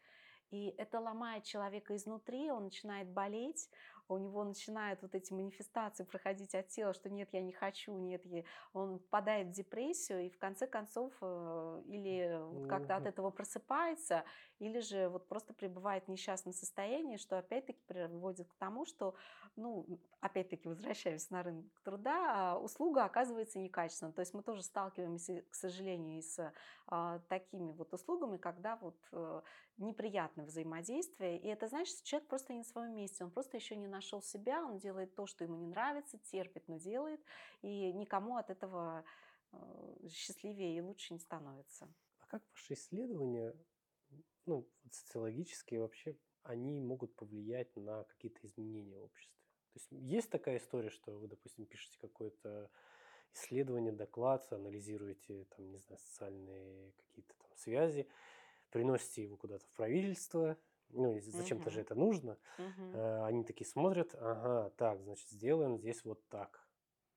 и 0.50 0.75
это 0.76 1.00
ломает 1.00 1.44
человека 1.44 1.97
изнутри, 1.97 2.50
он 2.50 2.64
начинает 2.64 3.09
болеть, 3.09 3.71
у 4.12 4.19
него 4.19 4.45
начинают 4.45 5.02
вот 5.02 5.14
эти 5.14 5.33
манифестации 5.33 6.04
проходить 6.04 6.54
от 6.54 6.69
тела, 6.69 6.95
что 6.95 7.11
нет, 7.11 7.28
я 7.33 7.42
не 7.42 7.52
хочу, 7.52 7.97
нет, 7.97 8.25
я... 8.26 8.45
он 8.73 8.99
впадает 8.99 9.49
в 9.49 9.50
депрессию 9.52 10.26
и 10.26 10.31
в 10.31 10.38
конце 10.38 10.66
концов 10.66 11.12
э, 11.21 11.83
или 11.87 12.40
вот 12.42 12.69
как-то 12.69 12.97
от 12.97 13.07
этого 13.07 13.31
просыпается, 13.31 14.25
или 14.59 14.81
же 14.81 15.09
вот 15.09 15.26
просто 15.28 15.54
пребывает 15.54 16.04
в 16.04 16.09
несчастном 16.09 16.52
состоянии, 16.52 17.16
что 17.16 17.38
опять-таки 17.38 17.81
приводит 17.87 18.49
к 18.49 18.54
тому, 18.54 18.85
что, 18.85 19.14
ну, 19.57 20.00
опять-таки 20.21 20.69
возвращаясь 20.69 21.31
на 21.31 21.42
рынок 21.42 21.66
труда, 21.83 22.52
а, 22.52 22.59
услуга 22.59 23.04
оказывается 23.04 23.59
некачественной. 23.59 24.12
То 24.12 24.21
есть 24.21 24.35
мы 24.35 24.42
тоже 24.42 24.62
сталкиваемся, 24.62 25.42
к 25.50 25.54
сожалению, 25.54 26.23
с 26.23 26.52
а, 26.87 27.19
такими 27.28 27.73
вот 27.73 27.92
услугами, 27.92 28.37
когда 28.37 28.76
вот 28.76 28.97
э, 29.12 29.42
неприятное 29.78 30.47
взаимодействие, 30.47 31.38
и 31.38 31.49
это 31.49 31.66
значит, 31.69 31.97
что 31.97 32.07
человек 32.07 32.28
просто 32.28 32.52
не 32.52 32.61
на 32.61 32.64
своем 32.64 32.95
месте, 32.95 33.25
он 33.25 33.31
просто 33.31 33.57
еще 33.57 33.76
не 33.76 33.88
нашел 33.88 34.01
себя, 34.23 34.64
он 34.64 34.78
делает 34.78 35.14
то, 35.14 35.26
что 35.26 35.44
ему 35.44 35.56
не 35.56 35.66
нравится, 35.66 36.18
терпит, 36.18 36.68
но 36.68 36.78
делает, 36.78 37.21
и 37.62 37.92
никому 37.92 38.37
от 38.37 38.50
этого 38.50 39.04
э, 39.52 40.09
счастливее 40.09 40.76
и 40.76 40.80
лучше 40.80 41.14
не 41.14 41.21
становится. 41.21 41.88
А 42.18 42.26
как 42.26 42.42
ваши 42.52 42.75
исследования 42.75 43.54
ну, 44.47 44.68
социологические 44.90 45.80
вообще, 45.80 46.16
они 46.42 46.80
могут 46.80 47.14
повлиять 47.14 47.75
на 47.76 48.04
какие-то 48.04 48.44
изменения 48.47 48.99
в 48.99 49.04
обществе. 49.04 49.38
То 49.73 49.78
есть 49.78 49.88
есть 49.90 50.30
такая 50.30 50.59
история, 50.59 50.90
что 50.90 51.12
вы, 51.12 51.28
допустим, 51.28 51.66
пишете 51.66 51.99
какое-то 52.00 52.71
исследование, 53.32 53.92
доклад, 53.92 54.52
анализируете, 54.52 55.47
там, 55.56 55.71
не 55.71 55.78
знаю, 55.78 55.99
социальные 55.99 56.92
какие-то 56.92 57.35
там 57.38 57.50
связи, 57.56 58.06
приносите 58.71 59.23
его 59.23 59.37
куда-то 59.37 59.64
в 59.64 59.73
правительство, 59.73 60.59
ну, 60.92 61.18
зачем-то 61.20 61.68
uh-huh. 61.68 61.72
же 61.72 61.80
это 61.80 61.94
нужно. 61.94 62.38
Uh-huh. 62.58 63.25
Они 63.26 63.44
такие 63.44 63.66
смотрят, 63.66 64.14
ага, 64.14 64.70
так, 64.76 65.02
значит, 65.02 65.28
сделаем 65.28 65.78
здесь 65.78 66.04
вот 66.04 66.26
так, 66.28 66.66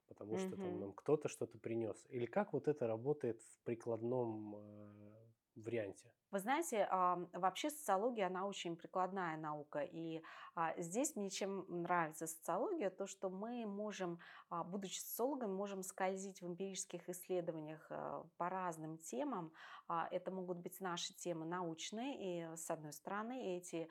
потому 0.08 0.36
uh-huh. 0.36 0.48
что 0.48 0.58
там 0.58 0.80
нам 0.80 0.94
кто-то 0.94 1.28
что-то 1.28 1.58
принес. 1.58 2.06
Или 2.10 2.26
как 2.26 2.54
вот 2.54 2.68
это 2.68 2.88
работает 2.88 3.42
в 3.42 3.64
прикладном 3.64 4.56
э, 4.56 5.25
варианте? 5.62 6.12
Вы 6.32 6.40
знаете, 6.40 6.86
вообще 7.32 7.70
социология, 7.70 8.28
она 8.28 8.46
очень 8.46 8.76
прикладная 8.76 9.38
наука. 9.38 9.80
И 9.80 10.22
а, 10.54 10.74
здесь 10.78 11.16
мне 11.16 11.30
чем 11.30 11.66
нравится 11.70 12.28
социология, 12.28 12.90
то, 12.90 13.08
что 13.08 13.30
мы 13.30 13.66
можем, 13.66 14.20
а, 14.50 14.66
будучи 14.66 15.00
социологами, 15.00 15.54
можем 15.54 15.82
скользить 15.82 16.42
в 16.42 16.48
эмпирических 16.48 17.08
исследованиях 17.08 17.86
э, 17.90 18.24
по 18.36 18.50
разным 18.50 18.98
темам. 18.98 19.54
А, 19.88 20.10
это 20.12 20.30
могут 20.30 20.58
быть 20.58 20.82
наши 20.82 21.14
темы 21.14 21.46
научные, 21.46 22.54
и 22.54 22.58
с 22.58 22.70
одной 22.70 22.92
стороны, 22.92 23.58
эти 23.58 23.88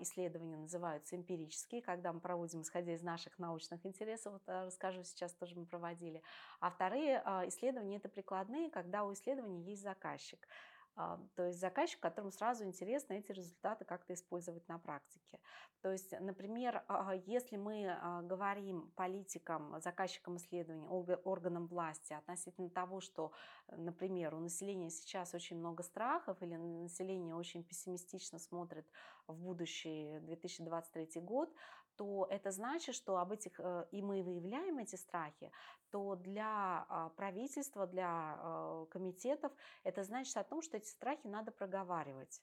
исследования 0.00 0.56
называются 0.56 1.16
эмпирические, 1.16 1.82
когда 1.82 2.12
мы 2.12 2.20
проводим, 2.20 2.62
исходя 2.62 2.94
из 2.94 3.02
наших 3.02 3.38
научных 3.38 3.84
интересов, 3.84 4.32
вот 4.32 4.42
э, 4.46 4.64
расскажу 4.66 5.02
сейчас, 5.02 5.34
тоже 5.34 5.58
мы 5.58 5.66
проводили. 5.66 6.22
А 6.60 6.70
вторые 6.70 7.18
исследования– 7.48 7.96
это 7.98 8.08
прикладные, 8.08 8.70
когда 8.70 9.04
у 9.04 9.12
исследования 9.12 9.62
есть 9.62 9.82
заказчик. 9.82 10.46
А, 10.94 11.18
то 11.36 11.46
есть 11.46 11.58
заказчик, 11.58 12.00
которому 12.00 12.32
сразу 12.32 12.64
интересно 12.64 13.14
эти 13.14 13.32
результаты 13.32 13.84
как-то 13.84 14.12
использовать 14.12 14.68
на 14.68 14.78
практике. 14.78 15.40
То 15.80 15.90
есть, 15.90 16.12
например, 16.20 16.84
а, 16.86 17.14
если 17.26 17.56
мы 17.56 17.88
а, 17.88 18.20
говорим 18.22 18.92
политикам, 18.94 19.80
заказчикам 19.80 20.36
исследований, 20.36 20.86
органам 21.24 21.66
власти 21.66 22.12
относительно 22.12 22.68
того, 22.68 23.00
что, 23.00 23.32
например, 23.68 24.34
у 24.34 24.40
населения 24.40 24.90
сейчас 24.90 25.34
очень 25.34 25.56
много 25.56 25.82
страхов 25.82 26.42
или 26.42 26.56
население 26.56 27.34
очень 27.34 27.64
пессимистично 27.64 28.38
смотрит 28.38 28.86
в 29.26 29.34
будущий 29.34 30.18
2023 30.20 31.22
год, 31.22 31.52
то 31.96 32.26
это 32.30 32.50
значит, 32.50 32.94
что 32.94 33.18
об 33.18 33.32
этих, 33.32 33.58
э, 33.58 33.86
и 33.90 34.02
мы 34.02 34.22
выявляем 34.22 34.78
эти 34.78 34.96
страхи, 34.96 35.50
то 35.90 36.16
для 36.16 36.86
а, 36.88 37.10
правительства, 37.10 37.86
для 37.86 38.08
а, 38.08 38.86
комитетов 38.90 39.52
это 39.84 40.02
значит 40.04 40.36
о 40.36 40.44
том, 40.44 40.62
что 40.62 40.78
эти 40.78 40.88
страхи 40.88 41.26
надо 41.26 41.52
проговаривать 41.52 42.40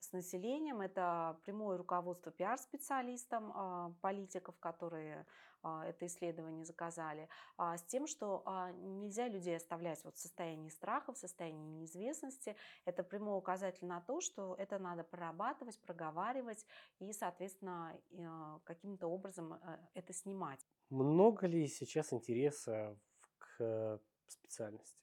с 0.00 0.12
населением. 0.12 0.80
Это 0.80 1.38
прямое 1.44 1.76
руководство 1.76 2.32
пиар-специалистам, 2.32 3.52
а, 3.54 3.92
политиков, 4.00 4.58
которые 4.58 5.26
это 5.64 6.06
исследование 6.06 6.64
заказали, 6.64 7.28
с 7.58 7.82
тем, 7.88 8.06
что 8.06 8.44
нельзя 8.76 9.26
людей 9.26 9.56
оставлять 9.56 10.02
вот 10.04 10.14
в 10.14 10.20
состоянии 10.20 10.68
страха, 10.68 11.12
в 11.12 11.18
состоянии 11.18 11.80
неизвестности. 11.80 12.54
Это 12.84 13.02
прямой 13.02 13.36
указатель 13.36 13.84
на 13.84 14.00
то, 14.00 14.20
что 14.20 14.54
это 14.54 14.78
надо 14.78 15.02
прорабатывать, 15.02 15.76
проговаривать 15.80 16.64
и, 17.00 17.12
соответственно, 17.12 18.00
каким-то 18.64 19.08
образом 19.08 19.60
это 19.94 20.12
снимать. 20.12 20.64
Много 20.90 21.48
ли 21.48 21.66
сейчас 21.66 22.12
интереса 22.12 22.96
к 23.38 24.00
специальности 24.28 24.96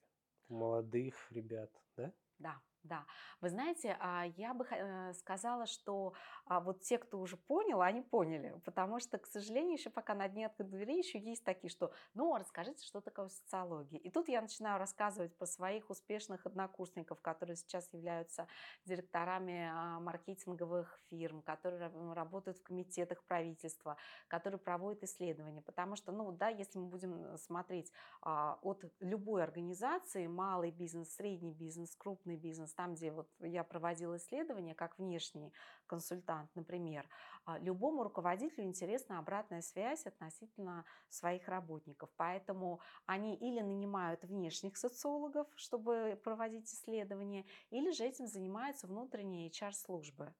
молодых 0.47 1.31
ребят, 1.33 1.69
да? 1.97 2.13
Да, 2.39 2.61
да, 2.85 3.05
вы 3.41 3.49
знаете, 3.49 3.97
а, 3.99 4.25
я 4.37 4.53
бы 4.53 4.65
э, 4.69 5.13
сказала, 5.13 5.65
что 5.65 6.13
а, 6.45 6.59
вот 6.59 6.81
те, 6.81 6.97
кто 6.97 7.19
уже 7.19 7.35
понял, 7.35 7.81
они 7.81 8.01
поняли, 8.01 8.59
потому 8.63 8.99
что, 8.99 9.17
к 9.17 9.25
сожалению, 9.25 9.73
еще 9.73 9.89
пока 9.89 10.13
на 10.13 10.27
дне 10.27 10.45
открытой 10.45 10.77
двери 10.77 10.97
еще 10.99 11.19
есть 11.19 11.43
такие, 11.43 11.69
что, 11.69 11.91
ну, 12.13 12.35
расскажите, 12.37 12.85
что 12.85 13.01
такое 13.01 13.29
социология. 13.29 13.99
И 13.99 14.09
тут 14.09 14.29
я 14.29 14.41
начинаю 14.41 14.77
рассказывать 14.77 15.35
про 15.35 15.47
своих 15.47 15.89
успешных 15.89 16.45
однокурсников, 16.45 17.21
которые 17.21 17.55
сейчас 17.55 17.91
являются 17.91 18.47
директорами 18.85 19.69
а, 19.71 19.99
маркетинговых 19.99 20.99
фирм, 21.09 21.41
которые 21.41 21.91
работают 22.13 22.57
в 22.57 22.63
комитетах 22.63 23.23
правительства, 23.23 23.97
которые 24.27 24.59
проводят 24.59 25.03
исследования, 25.03 25.61
потому 25.61 25.95
что, 25.95 26.11
ну, 26.11 26.31
да, 26.31 26.49
если 26.49 26.77
мы 26.77 26.87
будем 26.87 27.37
смотреть 27.37 27.91
от 28.21 28.83
любой 28.99 29.43
организации, 29.43 30.27
малый 30.27 30.71
бизнес, 30.71 31.15
средний 31.15 31.51
бизнес, 31.51 31.95
крупный 31.95 32.35
бизнес, 32.35 32.74
там, 32.75 32.95
где 32.95 33.11
вот 33.11 33.29
я 33.39 33.63
проводила 33.63 34.17
исследования 34.17 34.75
как 34.75 34.97
внешний 34.99 35.53
консультант, 35.87 36.49
например, 36.55 37.07
а, 37.45 37.59
любому 37.59 38.03
руководителю 38.03 38.65
интересна 38.65 39.19
обратная 39.19 39.61
связь 39.61 40.05
относительно 40.05 40.85
своих 41.09 41.47
работников. 41.47 42.09
Поэтому 42.17 42.81
они 43.05 43.35
или 43.35 43.61
нанимают 43.61 44.23
внешних 44.23 44.77
социологов, 44.77 45.47
чтобы 45.55 46.19
проводить 46.23 46.67
исследования, 46.73 47.45
или 47.69 47.91
же 47.91 48.03
этим 48.03 48.27
занимаются 48.27 48.87
внутренние 48.87 49.49
HR-службы. 49.49 50.33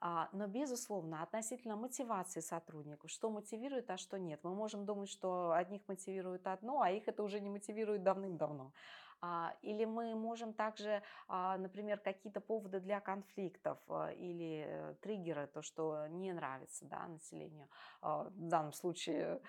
А, 0.00 0.28
но, 0.32 0.46
безусловно, 0.46 1.22
относительно 1.22 1.76
мотивации 1.76 2.40
сотрудников, 2.40 3.10
что 3.10 3.30
мотивирует, 3.30 3.90
а 3.90 3.96
что 3.96 4.16
нет. 4.16 4.40
Мы 4.44 4.54
можем 4.54 4.86
думать, 4.86 5.08
что 5.08 5.52
одних 5.52 5.82
мотивирует 5.88 6.46
одно, 6.46 6.80
а 6.80 6.90
их 6.90 7.08
это 7.08 7.24
уже 7.24 7.40
не 7.40 7.50
мотивирует 7.50 8.04
давным-давно. 8.04 8.72
А, 9.20 9.54
или 9.62 9.84
мы 9.84 10.14
можем 10.14 10.52
также, 10.52 11.02
а, 11.26 11.56
например, 11.58 11.98
какие-то 11.98 12.40
поводы 12.40 12.80
для 12.80 13.00
конфликтов 13.00 13.78
а, 13.88 14.12
или 14.12 14.64
э, 14.66 14.94
триггеры, 15.00 15.46
то, 15.48 15.62
что 15.62 16.06
не 16.08 16.32
нравится 16.32 16.84
да, 16.84 17.06
населению, 17.06 17.68
в 18.00 18.48
данном 18.48 18.72
случае 18.72 19.40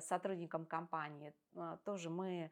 сотрудникам 0.00 0.66
компании, 0.66 1.32
тоже 1.84 2.10
мы 2.10 2.50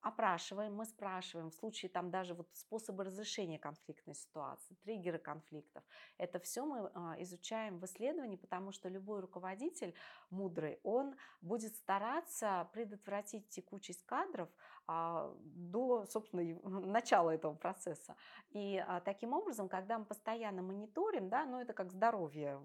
опрашиваем, 0.00 0.74
мы 0.74 0.84
спрашиваем 0.84 1.50
в 1.50 1.54
случае 1.54 1.90
там 1.90 2.10
даже 2.10 2.34
вот 2.34 2.48
способы 2.52 3.04
разрешения 3.04 3.58
конфликтной 3.58 4.14
ситуации, 4.14 4.74
триггеры 4.84 5.18
конфликтов. 5.18 5.82
Это 6.18 6.38
все 6.38 6.64
мы 6.64 6.90
изучаем 7.22 7.78
в 7.78 7.84
исследовании, 7.84 8.36
потому 8.36 8.72
что 8.72 8.88
любой 8.88 9.20
руководитель 9.20 9.94
мудрый, 10.30 10.80
он 10.82 11.16
будет 11.40 11.74
стараться 11.76 12.68
предотвратить 12.72 13.48
текучесть 13.48 14.04
кадров 14.04 14.48
до, 14.88 16.06
собственно, 16.06 16.42
начала 16.64 17.30
этого 17.30 17.54
процесса. 17.54 18.16
И 18.50 18.82
а, 18.86 19.00
таким 19.00 19.32
образом, 19.34 19.68
когда 19.68 19.98
мы 19.98 20.04
постоянно 20.04 20.62
мониторим, 20.62 21.28
да, 21.28 21.44
ну 21.44 21.60
это 21.60 21.72
как 21.72 21.90
здоровье, 21.90 22.58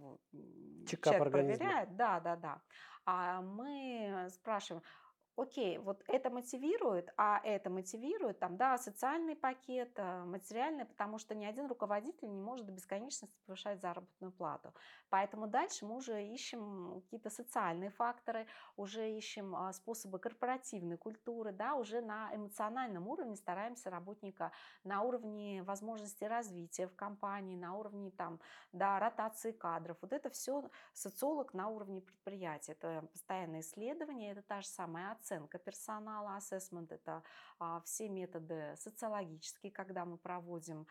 Чекап 0.87 1.13
человек 1.13 1.21
организма. 1.21 1.57
проверяет, 1.57 1.95
да, 1.95 2.19
да, 2.19 2.35
да, 2.35 2.61
а 3.05 3.41
мы 3.41 4.27
спрашиваем, 4.29 4.83
окей, 5.35 5.77
вот 5.79 6.03
это 6.07 6.29
мотивирует, 6.29 7.09
а 7.17 7.41
это 7.43 7.69
мотивирует, 7.69 8.39
там, 8.39 8.57
да, 8.57 8.77
социальный 8.77 9.35
пакет, 9.35 9.91
э, 9.95 10.23
материальный, 10.25 10.85
потому 10.85 11.17
что 11.17 11.33
ни 11.33 11.45
один 11.45 11.67
руководитель 11.67 12.31
не 12.31 12.41
может 12.41 12.65
до 12.65 12.71
бесконечности 12.71 13.35
повышать 13.45 13.81
заработную 13.81 14.31
плату. 14.31 14.73
Поэтому 15.09 15.47
дальше 15.47 15.85
мы 15.85 15.95
уже 15.95 16.23
ищем 16.23 17.01
какие-то 17.01 17.29
социальные 17.29 17.89
факторы, 17.89 18.47
уже 18.75 19.11
ищем 19.11 19.55
а, 19.55 19.73
способы 19.73 20.19
корпоративной 20.19 20.97
культуры, 20.97 21.51
да, 21.51 21.75
уже 21.75 22.01
на 22.01 22.33
эмоциональном 22.35 23.07
уровне 23.07 23.35
стараемся 23.35 23.89
работника 23.89 24.51
на 24.83 25.01
уровне 25.01 25.63
возможности 25.63 26.23
развития 26.23 26.87
в 26.87 26.95
компании, 26.95 27.55
на 27.55 27.75
уровне 27.75 28.11
там, 28.11 28.39
да, 28.71 28.99
ротации 28.99 29.51
кадров. 29.51 29.97
Вот 30.01 30.13
это 30.13 30.29
все 30.29 30.69
социолог 30.93 31.53
на 31.53 31.69
уровне 31.69 32.01
предприятия. 32.01 32.73
Это 32.73 33.07
постоянное 33.11 33.61
исследование, 33.61 34.31
это 34.31 34.41
та 34.41 34.61
же 34.61 34.67
самая 34.67 35.11
оценка 35.23 35.57
персонала, 35.57 36.35
ассессмент– 36.35 36.91
это 36.91 37.23
а, 37.59 37.81
все 37.85 38.09
методы 38.09 38.75
социологические, 38.77 39.71
когда 39.71 40.05
мы 40.05 40.17
проводим, 40.17 40.85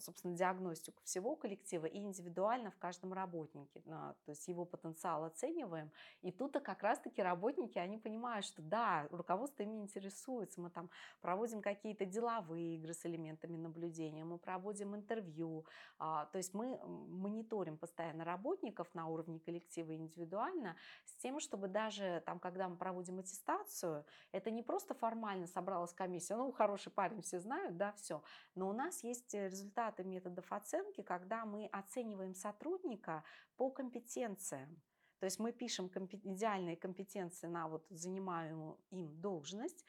собственно, 0.00 0.34
диагностику 0.34 1.02
всего 1.04 1.36
коллектива 1.36 1.86
и 1.86 1.98
индивидуально 1.98 2.70
в 2.70 2.78
каждом 2.78 3.12
работнике, 3.12 3.82
а, 3.88 4.14
то 4.24 4.30
есть 4.30 4.48
его 4.48 4.64
потенциал 4.64 5.24
оцениваем. 5.24 5.90
И 6.22 6.32
тут-то 6.32 6.60
как 6.60 6.82
раз-таки 6.82 7.22
работники, 7.22 7.78
они 7.78 7.98
понимают, 7.98 8.44
что 8.44 8.62
да, 8.62 9.06
руководство 9.10 9.62
ими 9.62 9.76
интересуется, 9.76 10.60
мы 10.60 10.70
там 10.70 10.90
проводим 11.20 11.62
какие-то 11.62 12.04
деловые 12.04 12.76
игры 12.76 12.94
с 12.94 13.06
элементами 13.06 13.56
наблюдения, 13.56 14.24
мы 14.24 14.38
проводим 14.38 14.94
интервью, 14.94 15.64
а, 15.98 16.26
то 16.26 16.38
есть 16.38 16.54
мы 16.54 16.78
мониторим 16.86 17.78
постоянно 17.78 18.24
работников 18.24 18.94
на 18.94 19.06
уровне 19.06 19.40
коллектива 19.40 19.94
индивидуально 19.94 20.76
с 21.04 21.14
тем, 21.16 21.40
чтобы 21.40 21.68
даже 21.68 22.22
там, 22.26 22.38
когда 22.38 22.68
мы 22.68 22.76
проводим 22.76 23.18
аттестацию, 23.18 24.04
это 24.32 24.50
не 24.50 24.62
просто 24.62 24.94
формально 24.94 25.46
собралась 25.46 25.92
комиссия, 25.92 26.36
ну, 26.36 26.52
хороший 26.52 26.92
парень, 26.92 27.22
все 27.22 27.40
знают, 27.40 27.76
да, 27.76 27.92
все, 27.92 28.22
но 28.54 28.68
у 28.68 28.72
нас 28.72 29.02
есть 29.02 29.34
результаты 29.46 30.04
методов 30.04 30.50
оценки, 30.52 31.02
когда 31.02 31.44
мы 31.44 31.66
оцениваем 31.66 32.34
сотрудника 32.34 33.24
по 33.56 33.70
компетенциям. 33.70 34.82
То 35.18 35.24
есть 35.26 35.38
мы 35.38 35.52
пишем 35.52 35.88
идеальные 35.88 36.76
компетенции 36.76 37.48
на 37.48 37.68
вот 37.68 37.86
занимаемую 37.90 38.78
им 38.90 39.20
должность, 39.20 39.84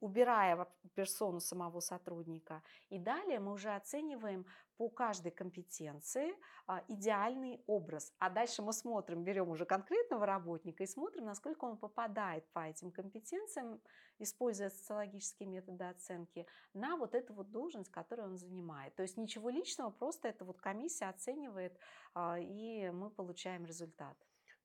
убирая 0.00 0.68
персону 0.94 1.40
самого 1.40 1.80
сотрудника. 1.80 2.62
И 2.90 2.98
далее 2.98 3.40
мы 3.40 3.52
уже 3.52 3.74
оцениваем 3.74 4.46
по 4.76 4.88
каждой 4.88 5.30
компетенции 5.30 6.34
а, 6.66 6.82
идеальный 6.88 7.62
образ. 7.66 8.12
А 8.18 8.28
дальше 8.28 8.62
мы 8.62 8.72
смотрим, 8.72 9.24
берем 9.24 9.48
уже 9.48 9.64
конкретного 9.64 10.26
работника 10.26 10.82
и 10.82 10.86
смотрим, 10.86 11.24
насколько 11.24 11.64
он 11.64 11.76
попадает 11.76 12.44
по 12.52 12.60
этим 12.60 12.90
компетенциям, 12.90 13.80
используя 14.18 14.70
социологические 14.70 15.48
методы 15.48 15.84
оценки, 15.84 16.46
на 16.72 16.96
вот 16.96 17.14
эту 17.14 17.34
вот 17.34 17.50
должность, 17.50 17.90
которую 17.90 18.28
он 18.28 18.36
занимает. 18.36 18.94
То 18.96 19.02
есть 19.02 19.16
ничего 19.16 19.50
личного, 19.50 19.90
просто 19.90 20.28
эта 20.28 20.44
вот 20.44 20.60
комиссия 20.60 21.06
оценивает, 21.06 21.78
а, 22.14 22.38
и 22.38 22.90
мы 22.90 23.10
получаем 23.10 23.64
результат. 23.64 24.16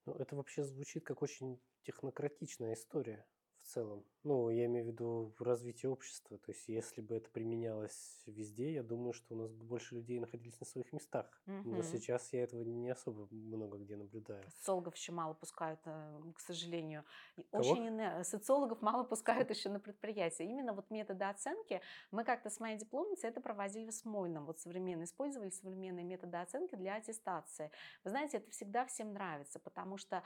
Ну, 0.06 0.14
это 0.16 0.36
вообще 0.36 0.64
звучит 0.64 1.04
как 1.06 1.22
очень 1.22 1.60
технократичная 1.84 2.74
история 2.74 3.26
целом. 3.70 4.04
Ну, 4.24 4.50
я 4.50 4.66
имею 4.66 4.86
в 4.86 4.88
виду 4.90 5.34
в 5.38 5.42
развитии 5.42 5.88
общества. 5.88 6.38
То 6.38 6.52
есть, 6.52 6.68
если 6.68 7.02
бы 7.02 7.16
это 7.16 7.30
применялось 7.30 8.22
везде, 8.26 8.74
я 8.74 8.84
думаю, 8.84 9.14
что 9.14 9.34
у 9.34 9.38
нас 9.38 9.52
бы 9.52 9.64
больше 9.64 9.96
людей 9.96 10.20
находились 10.20 10.60
на 10.60 10.66
своих 10.66 10.92
местах. 10.92 11.42
Угу. 11.48 11.70
Но 11.70 11.82
сейчас 11.84 12.34
я 12.34 12.44
этого 12.44 12.62
не 12.64 12.90
особо 12.90 13.28
много 13.32 13.78
где 13.78 13.96
наблюдаю. 13.96 14.44
Социологов 14.58 14.96
еще 14.96 15.14
мало 15.14 15.34
пускают, 15.34 15.80
э, 15.86 16.22
к 16.36 16.40
сожалению. 16.40 17.06
Кого? 17.52 17.72
Очень 17.72 18.24
социологов 18.24 18.82
мало 18.82 19.04
пускают 19.04 19.50
еще 19.50 19.70
на 19.70 19.80
предприятия. 19.80 20.44
Именно 20.44 20.74
вот 20.74 20.90
методы 20.90 21.24
оценки 21.26 21.82
мы 22.12 22.24
как-то 22.26 22.50
с 22.50 22.60
моей 22.60 22.78
дипломницей 22.78 23.30
это 23.30 23.40
проводили 23.40 23.90
в 23.90 23.94
Смольном. 23.94 24.46
Вот 24.46 24.60
современные, 24.60 25.06
использовали 25.06 25.50
современные 25.50 26.04
методы 26.04 26.38
оценки 26.38 26.76
для 26.76 26.96
аттестации. 26.96 27.72
Вы 28.04 28.10
знаете, 28.10 28.38
это 28.38 28.52
всегда 28.52 28.86
всем 28.86 29.14
нравится, 29.14 29.60
потому 29.60 29.98
что 29.98 30.24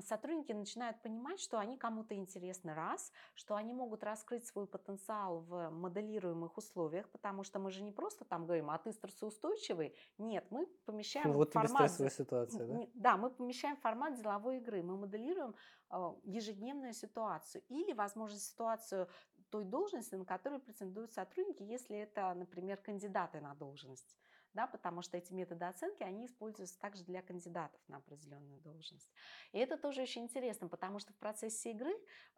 сотрудники 0.00 0.52
начинают 0.52 1.02
понимать, 1.02 1.40
что 1.40 1.58
они 1.58 1.76
кому-то 1.76 2.14
интересны 2.14 2.74
раз, 2.74 3.12
что 3.34 3.54
они 3.56 3.72
могут 3.72 4.02
раскрыть 4.02 4.46
свой 4.46 4.66
потенциал 4.66 5.40
в 5.40 5.70
моделируемых 5.70 6.56
условиях, 6.56 7.08
потому 7.10 7.44
что 7.44 7.58
мы 7.58 7.70
же 7.70 7.82
не 7.82 7.92
просто 7.92 8.24
там 8.24 8.46
говорим, 8.46 8.70
а 8.70 8.78
ты 8.78 8.92
стрессоустойчивый. 8.92 9.94
Нет, 10.18 10.46
мы 10.50 10.66
помещаем 10.84 11.32
вот 11.32 11.52
формат... 11.52 11.90
Ситуация, 11.90 12.66
да? 12.66 12.86
Да, 12.94 13.16
мы 13.16 13.30
помещаем 13.30 13.76
формат 13.76 14.16
деловой 14.16 14.58
игры, 14.58 14.82
мы 14.82 14.96
моделируем 14.96 15.54
а, 15.90 16.14
ежедневную 16.24 16.92
ситуацию 16.92 17.62
или, 17.68 17.92
возможно, 17.92 18.38
ситуацию 18.38 19.08
той 19.50 19.64
должности, 19.64 20.14
на 20.14 20.24
которую 20.24 20.60
претендуют 20.60 21.12
сотрудники, 21.12 21.62
если 21.62 21.96
это, 21.96 22.34
например, 22.34 22.76
кандидаты 22.76 23.40
на 23.40 23.54
должность 23.54 24.18
да, 24.54 24.66
потому 24.66 25.02
что 25.02 25.16
эти 25.16 25.32
методы 25.32 25.64
оценки, 25.64 26.02
они 26.02 26.26
используются 26.26 26.78
также 26.80 27.04
для 27.04 27.22
кандидатов 27.22 27.80
на 27.88 27.98
определенную 27.98 28.60
должность. 28.60 29.10
И 29.52 29.58
это 29.58 29.76
тоже 29.76 30.02
очень 30.02 30.24
интересно, 30.24 30.68
потому 30.68 30.98
что 30.98 31.12
в 31.12 31.16
процессе 31.16 31.70
игры, 31.70 31.92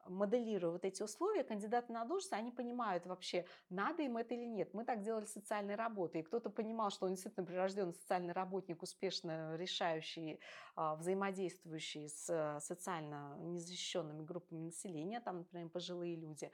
моделируя 0.07 0.73
вот 0.73 0.85
эти 0.85 1.03
условия, 1.03 1.45
кандидаты 1.45 1.93
на 1.93 2.05
должность, 2.05 2.33
они 2.33 2.51
понимают 2.51 3.07
вообще, 3.07 3.47
надо 3.69 4.03
им 4.03 4.17
это 4.17 4.35
или 4.35 4.47
нет. 4.47 4.75
Мы 4.75 4.85
так 4.85 5.03
делали 5.03 5.25
социальной 5.25 5.75
работой, 5.75 6.21
и 6.21 6.25
кто-то 6.25 6.51
понимал, 6.51 6.91
что 6.91 7.07
он 7.07 7.13
действительно 7.13 7.47
прирожденный 7.47 7.95
социальный 7.95 8.33
работник, 8.33 8.83
успешно 8.83 9.57
решающий, 9.57 10.41
а, 10.77 10.97
взаимодействующий 10.97 12.09
с 12.09 12.59
социально 12.61 13.37
незащищенными 13.39 14.23
группами 14.23 14.61
населения, 14.61 15.21
там, 15.21 15.39
например, 15.39 15.69
пожилые 15.69 16.17
люди, 16.17 16.51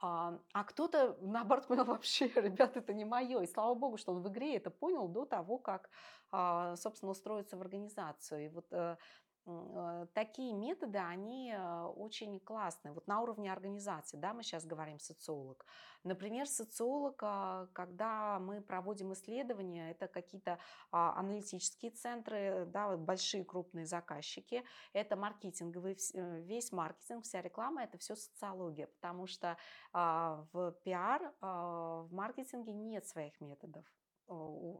а, 0.00 0.38
а 0.52 0.64
кто-то, 0.64 1.16
наоборот, 1.20 1.66
понял 1.66 1.84
вообще, 1.84 2.28
ребят, 2.28 2.76
это 2.76 2.92
не 2.92 3.04
мое. 3.04 3.40
И 3.40 3.46
слава 3.46 3.74
богу, 3.74 3.96
что 3.96 4.12
он 4.12 4.22
в 4.22 4.28
игре 4.28 4.56
это 4.56 4.70
понял 4.70 5.08
до 5.08 5.24
того, 5.24 5.58
как, 5.58 5.90
а, 6.30 6.76
собственно, 6.76 7.12
устроиться 7.12 7.56
в 7.56 7.60
организацию. 7.60 8.46
И 8.46 8.48
вот 8.48 8.66
э, 8.72 8.96
такие 10.14 10.52
методы, 10.52 10.98
они 10.98 11.52
э, 11.52 11.84
очень 11.96 12.40
классные. 12.40 12.92
Вот 12.92 13.06
на 13.06 13.20
уровне 13.20 13.52
организации, 13.52 14.16
да, 14.16 14.32
мы 14.32 14.42
сейчас 14.42 14.66
говорим 14.66 14.98
социолог. 14.98 15.64
Например, 16.06 16.46
социолог, 16.46 17.20
а, 17.22 17.66
когда 17.72 18.38
мы 18.38 18.60
проводим 18.60 19.12
исследования, 19.12 19.90
это 19.90 20.06
какие-то 20.06 20.58
а, 20.92 21.18
аналитические 21.18 21.90
центры, 21.90 22.64
да, 22.66 22.96
большие 22.96 23.44
крупные 23.44 23.86
заказчики, 23.86 24.64
это 24.92 25.16
маркетинговый, 25.16 25.98
э, 26.14 26.40
весь 26.42 26.70
маркетинг, 26.70 27.24
вся 27.24 27.42
реклама, 27.42 27.82
это 27.82 27.98
все 27.98 28.14
социология, 28.14 28.86
потому 28.86 29.26
что 29.26 29.56
а, 29.92 30.46
в 30.52 30.72
пиар, 30.84 31.32
в 31.40 32.08
маркетинге 32.12 32.72
нет 32.72 33.06
своих 33.06 33.40
методов. 33.40 33.84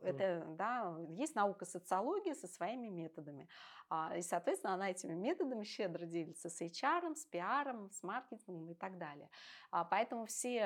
Это, 0.02 0.44
да, 0.58 0.96
есть 1.08 1.36
наука 1.36 1.64
социологии 1.66 2.34
со 2.34 2.48
своими 2.48 2.88
методами. 2.88 3.48
А, 3.88 4.16
и, 4.16 4.22
соответственно, 4.22 4.74
она 4.74 4.90
этими 4.90 5.14
методами 5.14 5.64
щедро 5.64 6.06
делится 6.06 6.50
с 6.50 6.60
HR, 6.60 7.14
с 7.14 7.26
PR, 7.30 7.92
с 7.92 8.02
маркетингом 8.02 8.70
и 8.70 8.74
так 8.74 8.98
далее. 8.98 9.28
А, 9.70 9.84
поэтому 9.84 10.26
все 10.26 10.56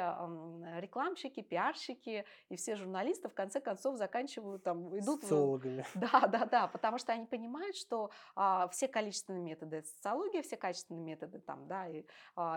рекламщики, 0.78 1.40
пиарщики 1.42 2.24
и 2.48 2.56
все 2.56 2.76
журналисты 2.76 3.28
в 3.28 3.35
конце 3.35 3.61
концов 3.61 3.96
заканчивают 3.96 4.62
там, 4.62 4.96
идут... 4.98 5.22
Социологами. 5.22 5.85
Да, 5.94 6.26
да, 6.26 6.46
да, 6.46 6.66
потому 6.66 6.98
что 6.98 7.12
они 7.12 7.26
понимают, 7.26 7.76
что 7.76 8.11
а, 8.35 8.68
все 8.68 8.88
количественные 8.88 9.42
методы– 9.42 9.76
это 9.78 9.88
социология, 9.88 10.42
все 10.42 10.56
качественные 10.56 11.02
методы 11.02 11.40
там, 11.40 11.66
да, 11.66 11.87
и, 11.88 12.04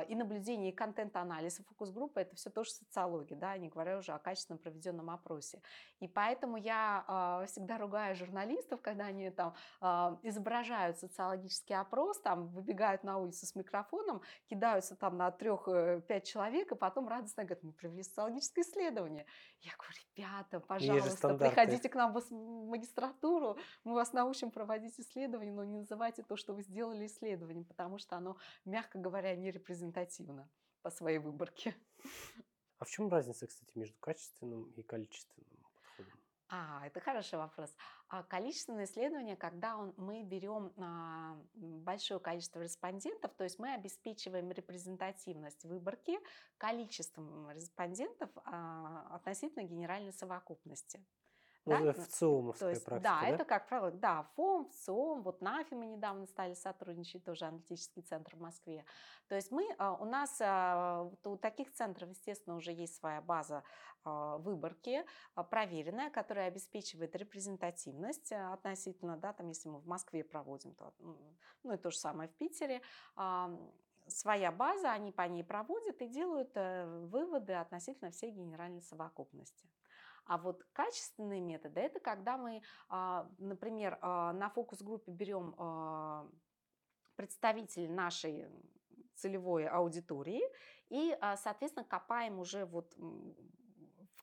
и 0.08 0.16
наблюдение, 0.16 0.72
и 0.72 0.76
контент-анализ, 0.76 1.60
и 1.60 1.64
фокус-группа– 1.64 2.20
это 2.20 2.36
все 2.36 2.50
тоже 2.50 2.72
социология, 2.72 3.38
да, 3.38 3.58
не 3.58 3.70
говоря 3.70 3.98
уже 3.98 4.14
о 4.14 4.20
качественно 4.20 4.58
проведенном 4.58 5.10
опросе. 5.10 5.62
И 6.00 6.08
поэтому 6.08 6.58
я 6.58 7.44
всегда 7.48 7.78
ругаю 7.78 8.16
журналистов, 8.16 8.82
когда 8.82 9.06
они 9.06 9.30
там 9.30 9.56
изображают 10.24 10.53
изображают 10.54 11.00
социологический 11.00 11.76
опрос, 11.76 12.22
там 12.22 12.48
выбегают 12.50 13.04
на 13.04 13.18
улицу 13.18 13.46
с 13.46 13.56
микрофоном, 13.56 14.22
кидаются 14.50 14.96
там 14.96 15.18
на 15.18 15.32
трех-пять 15.32 16.26
человек, 16.26 16.72
и 16.72 16.76
потом 16.76 17.08
радостно 17.08 17.44
говорят, 17.44 17.64
мы 17.64 17.74
провели 17.74 18.04
социологическое 18.04 18.64
исследование. 18.64 19.26
Я 19.62 19.72
говорю, 19.78 20.00
ребята, 20.16 20.60
пожалуйста, 20.60 21.36
приходите 21.36 21.90
к 21.90 21.96
нам 21.96 22.14
в 22.14 22.32
магистратуру, 22.70 23.58
мы 23.84 23.94
вас 23.94 24.14
научим 24.14 24.52
проводить 24.52 25.00
исследования, 25.00 25.52
но 25.52 25.64
не 25.64 25.80
называйте 25.80 26.24
то, 26.24 26.36
что 26.36 26.54
вы 26.54 26.64
сделали 26.64 27.06
исследованием, 27.06 27.66
потому 27.66 27.98
что 27.98 28.16
оно, 28.16 28.38
мягко 28.66 29.00
говоря, 29.00 29.36
не 29.36 29.52
репрезентативно 29.52 30.50
по 30.82 30.92
своей 30.92 31.18
выборке. 31.18 31.76
А 32.80 32.86
в 32.86 32.90
чем 32.90 33.10
разница, 33.10 33.48
кстати, 33.48 33.72
между 33.78 33.98
качественным 34.00 34.66
и 34.72 34.84
количественным? 34.84 35.53
А, 36.56 36.86
это 36.86 37.00
хороший 37.00 37.40
вопрос. 37.40 37.76
А 38.10 38.22
количественное 38.22 38.86
исследование, 38.86 39.36
когда 39.36 39.76
он, 39.76 39.92
мы 39.98 40.22
берем 40.22 40.72
а, 40.78 41.36
большое 41.56 42.20
количество 42.20 42.62
респондентов, 42.62 43.34
то 43.34 43.44
есть 43.44 43.58
мы 43.58 43.74
обеспечиваем 43.74 44.52
репрезентативность 44.52 45.66
выборки 45.66 46.20
количеством 46.60 47.50
респондентов 47.50 48.30
а, 48.46 49.08
относительно 49.16 49.64
генеральной 49.64 50.14
совокупности. 50.14 51.04
Да? 51.66 51.80
Ну, 51.80 51.94
ВЦИОМовская 51.94 52.70
есть, 52.72 52.86
практика, 52.86 53.10
да, 53.10 53.22
да, 53.22 53.28
это, 53.28 53.46
как 53.46 53.68
правило, 53.68 53.92
да, 53.92 54.24
ФОМ, 54.36 54.70
ВЦИОМ, 54.72 55.24
вот 55.24 55.42
НАФИ 55.42 55.74
мы 55.76 55.86
недавно 55.86 56.26
стали 56.28 56.56
сотрудничать, 56.56 57.24
тоже 57.24 57.46
аналитический 57.46 58.02
центр 58.02 58.36
в 58.36 58.42
Москве. 58.42 58.86
То 59.30 59.36
есть 59.36 59.52
мы, 59.52 59.66
а, 59.78 59.94
у 59.94 60.06
нас 60.06 60.38
а, 60.42 61.10
у 61.24 61.38
таких 61.38 61.72
центров, 61.72 62.10
естественно, 62.10 62.58
уже 62.58 62.74
есть 62.74 62.96
своя 62.96 63.22
база 63.22 63.64
а, 64.04 64.38
выборки, 64.40 65.06
проверенная, 65.50 66.10
которая 66.10 66.48
обеспечивает 66.48 67.16
репрезентативность 67.16 68.34
относительно, 68.34 69.16
да, 69.16 69.32
там, 69.32 69.48
если 69.48 69.70
мы 69.70 69.80
в 69.80 69.88
Москве 69.88 70.24
проводим, 70.24 70.76
то, 70.76 70.94
ну, 71.64 71.74
и 71.74 71.78
то 71.78 71.92
же 71.92 71.98
самое 71.98 72.30
в 72.30 72.34
Питере, 72.34 72.82
своя 74.08 74.52
база, 74.52 74.92
они 74.92 75.12
по 75.12 75.22
ней 75.28 75.44
проводят 75.44 76.02
и 76.02 76.08
делают 76.08 76.52
э, 76.56 76.86
выводы 77.08 77.54
относительно 77.54 78.12
всей 78.12 78.32
генеральной 78.32 78.82
совокупности. 78.82 79.66
А 80.26 80.38
вот 80.38 80.64
качественные 80.74 81.42
методы– 81.42 81.80
это 81.82 82.00
когда 82.00 82.38
мы, 82.38 82.62
а, 82.90 83.30
например, 83.38 83.98
а, 84.02 84.34
на 84.34 84.50
фокус-группе 84.50 85.12
берем 85.12 85.56
а, 85.58 86.28
представителей 87.16 87.88
нашей 87.88 88.48
целевой 89.16 89.68
аудитории 89.68 90.42
и, 90.90 91.16
соответственно, 91.38 91.86
копаем 91.86 92.40
уже 92.40 92.66
вот 92.66 92.96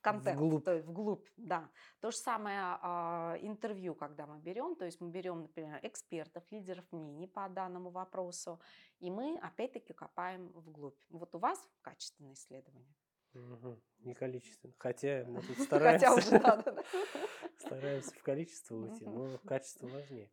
в 0.00 0.02
контент, 0.02 0.40
вглубь. 0.40 0.64
то 0.64 0.74
есть 0.74 0.86
вглубь, 0.86 1.28
да. 1.36 1.68
То 2.00 2.10
же 2.10 2.16
самое 2.16 2.78
а, 2.80 3.36
интервью, 3.42 3.94
когда 3.94 4.26
мы 4.26 4.38
берем, 4.38 4.74
то 4.74 4.86
есть 4.86 5.00
мы 5.00 5.10
берем, 5.10 5.42
например, 5.42 5.78
экспертов, 5.82 6.42
лидеров 6.50 6.84
мнений 6.90 7.26
по 7.26 7.46
данному 7.48 7.90
вопросу, 7.90 8.60
и 8.98 9.10
мы 9.10 9.38
опять-таки 9.38 9.92
копаем 9.92 10.48
вглубь. 10.54 10.98
Вот 11.10 11.34
у 11.34 11.38
вас 11.38 11.68
качественное 11.82 12.32
исследование. 12.32 12.94
Угу. 13.34 13.80
Не 14.00 14.14
количественно. 14.14 14.74
Хотя 14.78 15.24
мы 15.26 15.42
тут 15.42 15.58
стараемся, 15.60 16.06
Хотя 16.06 16.18
уже, 16.18 16.38
да, 16.42 16.56
да. 16.56 16.84
стараемся 17.58 18.14
в 18.14 18.22
количество 18.22 18.76
уйти, 18.76 19.04
но 19.04 19.38
качество 19.38 19.86
важнее. 19.86 20.30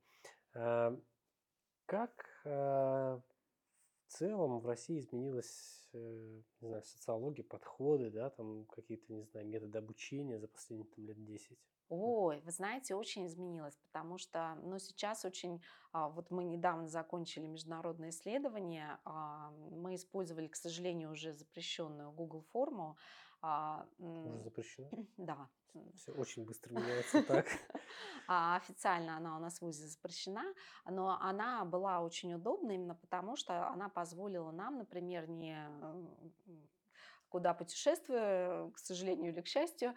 А, 0.54 0.98
как 1.86 2.26
а, 2.46 3.22
в 4.08 4.14
целом 4.14 4.60
в 4.60 4.66
России 4.66 5.00
изменилась, 5.00 5.88
э, 5.94 6.42
не 6.62 6.68
знаю, 6.68 6.84
социология, 6.84 7.44
подходы, 7.44 8.10
да, 8.10 8.30
там 8.30 8.66
какие-то, 8.66 9.14
не 9.14 9.26
знаю, 9.26 9.48
методы 9.48 9.78
обучения 9.78 10.40
за 10.40 10.48
последние 10.48 10.90
там, 10.90 11.06
лет 11.06 11.24
10? 11.24 11.60
Ой, 11.90 12.42
вы 12.42 12.52
знаете, 12.52 12.96
очень 12.96 13.26
изменилось, 13.28 13.78
потому 13.78 14.18
что, 14.18 14.56
ну, 14.64 14.78
сейчас 14.78 15.24
очень, 15.24 15.62
а, 15.94 16.10
вот 16.10 16.32
мы 16.32 16.44
недавно 16.44 16.90
закончили 16.90 17.48
международное 17.48 18.10
исследование, 18.10 19.00
а, 19.06 19.52
мы 19.72 19.96
использовали, 19.96 20.48
к 20.48 20.56
сожалению, 20.56 21.12
уже 21.12 21.32
запрещенную 21.32 22.12
Google 22.12 22.42
форму. 22.52 22.98
А, 23.42 23.88
уже 24.00 24.44
запрещено? 24.44 24.90
Да. 25.18 25.50
Все 25.96 26.12
очень 26.14 26.44
быстро 26.44 26.74
меняется 26.74 27.22
так. 27.24 27.46
Официально 28.28 29.18
она 29.18 29.38
у 29.38 29.40
нас 29.40 29.60
в 29.60 29.62
ВУЗе 29.62 29.86
запрещена, 29.86 30.44
но 30.86 31.20
она 31.22 31.64
была 31.66 32.02
очень 32.02 32.34
удобна 32.34 32.72
именно 32.72 32.96
потому, 32.96 33.36
что 33.36 33.68
она 33.68 33.88
позволила 33.88 34.52
нам, 34.52 34.80
например, 34.80 35.30
не 35.30 35.56
куда 37.30 37.54
путешествуя, 37.54 38.70
к 38.72 38.80
сожалению 38.80 39.34
или 39.34 39.42
к 39.42 39.48
счастью, 39.48 39.94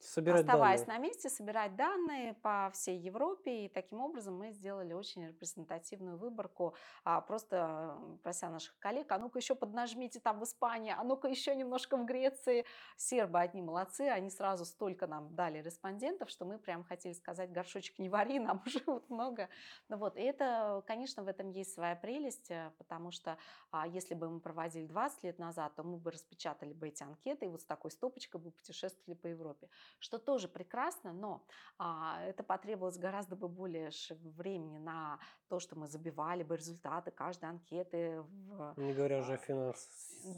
Собирать 0.00 0.42
оставаясь 0.42 0.82
данные. 0.82 0.98
на 0.98 1.02
месте, 1.02 1.28
собирать 1.28 1.76
данные 1.76 2.34
по 2.34 2.70
всей 2.72 2.98
Европе. 2.98 3.66
И 3.66 3.68
таким 3.68 4.00
образом 4.00 4.36
мы 4.38 4.52
сделали 4.52 4.92
очень 4.92 5.26
репрезентативную 5.26 6.16
выборку. 6.16 6.74
А, 7.04 7.20
просто 7.20 7.98
прося 8.22 8.50
наших 8.50 8.78
коллег, 8.78 9.10
а 9.12 9.18
ну-ка 9.18 9.38
еще 9.38 9.54
поднажмите 9.54 10.20
там 10.20 10.40
в 10.40 10.44
Испании, 10.44 10.94
а 10.96 11.02
ну-ка 11.04 11.28
еще 11.28 11.54
немножко 11.54 11.96
в 11.96 12.04
Греции. 12.04 12.64
Сербы 12.96 13.40
одни 13.40 13.62
молодцы, 13.62 14.02
они 14.02 14.30
сразу 14.30 14.64
столько 14.64 15.06
нам 15.06 15.34
дали 15.34 15.62
респондентов, 15.62 16.30
что 16.30 16.44
мы 16.44 16.58
прям 16.58 16.84
хотели 16.84 17.12
сказать, 17.12 17.50
горшочек 17.52 17.98
не 17.98 18.08
вари, 18.08 18.38
нам 18.38 18.62
уже 18.66 18.82
вот 18.86 19.08
много. 19.10 19.48
Ну 19.88 19.96
вот, 19.96 20.16
и 20.16 20.20
это, 20.20 20.82
конечно, 20.86 21.22
в 21.22 21.28
этом 21.28 21.50
есть 21.50 21.74
своя 21.74 21.96
прелесть, 21.96 22.50
э, 22.50 22.72
потому 22.78 23.10
что 23.10 23.38
а, 23.70 23.86
если 23.86 24.14
бы 24.14 24.28
мы 24.28 24.40
проводили 24.40 24.86
20 24.86 25.24
лет 25.24 25.38
назад, 25.38 25.74
то 25.74 25.82
мы 25.82 25.96
бы 25.96 26.10
распечатали 26.10 26.72
бы 26.72 26.88
эти 26.88 27.02
анкеты 27.02 27.46
и 27.46 27.48
вот 27.48 27.62
с 27.62 27.64
такой 27.64 27.90
стопочкой 27.90 28.40
бы 28.40 28.50
путешествовали 28.50 29.14
по 29.14 29.26
Европе 29.26 29.68
что 29.98 30.18
тоже 30.18 30.48
прекрасно, 30.48 31.12
но 31.12 31.46
а, 31.78 32.22
это 32.24 32.42
потребовалось 32.42 32.98
гораздо 32.98 33.36
бы 33.36 33.48
более 33.48 33.90
времени 34.36 34.78
на 34.78 35.18
то, 35.48 35.60
что 35.60 35.76
мы 35.76 35.86
забивали 35.86 36.42
бы 36.42 36.56
результаты 36.56 37.10
каждой 37.10 37.50
анкеты. 37.50 38.22
В, 38.22 38.74
Не 38.76 38.94
говоря 38.94 39.20
уже 39.20 39.34
о 39.34 39.38
финанс, 39.38 39.88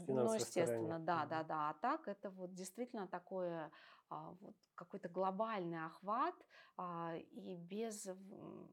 Ну, 0.07 0.33
естественно, 0.33 0.99
да, 0.99 1.25
да, 1.25 1.43
да. 1.43 1.69
А 1.69 1.73
так 1.81 2.07
это 2.07 2.29
вот 2.29 2.53
действительно 2.53 3.07
такое 3.07 3.71
а, 4.09 4.35
вот 4.41 4.55
какой-то 4.75 5.09
глобальный 5.09 5.85
охват, 5.85 6.35
а, 6.75 7.15
и 7.15 7.55
без 7.55 8.09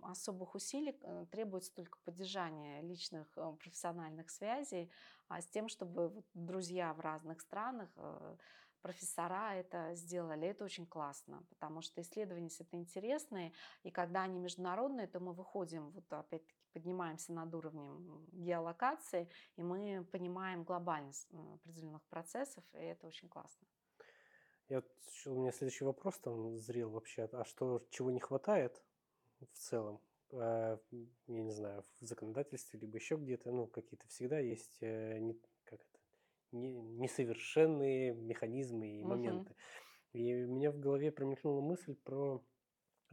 особых 0.02 0.54
усилий 0.54 0.96
э, 1.02 1.26
требуется 1.30 1.74
только 1.74 1.98
поддержание 2.04 2.80
личных 2.82 3.26
э, 3.36 3.52
профессиональных 3.60 4.30
связей 4.30 4.90
а, 5.28 5.42
с 5.42 5.46
тем, 5.46 5.68
чтобы 5.68 6.24
друзья 6.34 6.94
в 6.94 7.00
разных 7.00 7.40
странах 7.40 7.90
э, 7.96 8.36
профессора 8.80 9.54
это 9.54 9.94
сделали. 9.94 10.48
Это 10.48 10.64
очень 10.64 10.86
классно, 10.86 11.44
потому 11.48 11.82
что 11.82 12.00
исследования 12.00 12.50
это 12.58 12.76
интересные, 12.76 13.52
и 13.82 13.90
когда 13.90 14.22
они 14.22 14.38
международные, 14.38 15.06
то 15.06 15.20
мы 15.20 15.32
выходим, 15.32 15.90
вот 15.90 16.12
опять-таки 16.12 16.54
поднимаемся 16.72 17.32
над 17.32 17.54
уровнем 17.54 18.26
геолокации, 18.32 19.28
и 19.56 19.62
мы 19.62 20.04
понимаем 20.12 20.64
глобальность 20.64 21.28
определенных 21.54 22.02
процессов, 22.08 22.64
и 22.74 22.78
это 22.78 23.06
очень 23.06 23.28
классно. 23.28 23.66
Я 24.68 24.82
у 25.26 25.40
меня 25.40 25.52
следующий 25.52 25.84
вопрос 25.84 26.18
там 26.18 26.58
зрел 26.58 26.90
вообще, 26.90 27.28
а 27.32 27.44
что, 27.44 27.86
чего 27.90 28.10
не 28.10 28.20
хватает 28.20 28.82
в 29.40 29.58
целом? 29.58 30.00
А, 30.32 30.78
я 31.26 31.42
не 31.42 31.52
знаю, 31.52 31.84
в 32.00 32.04
законодательстве, 32.04 32.78
либо 32.80 32.96
еще 32.96 33.16
где-то, 33.16 33.50
ну, 33.50 33.66
какие-то 33.66 34.06
всегда 34.08 34.38
есть 34.38 34.82
э, 34.82 35.18
несовершенные 36.52 38.14
механизмы 38.14 39.00
и 39.00 39.04
моменты. 39.04 39.52
Uh-huh. 39.52 40.18
И 40.20 40.44
у 40.44 40.54
меня 40.54 40.70
в 40.70 40.78
голове 40.78 41.12
промелькнула 41.12 41.60
мысль 41.60 41.94
про 41.94 42.42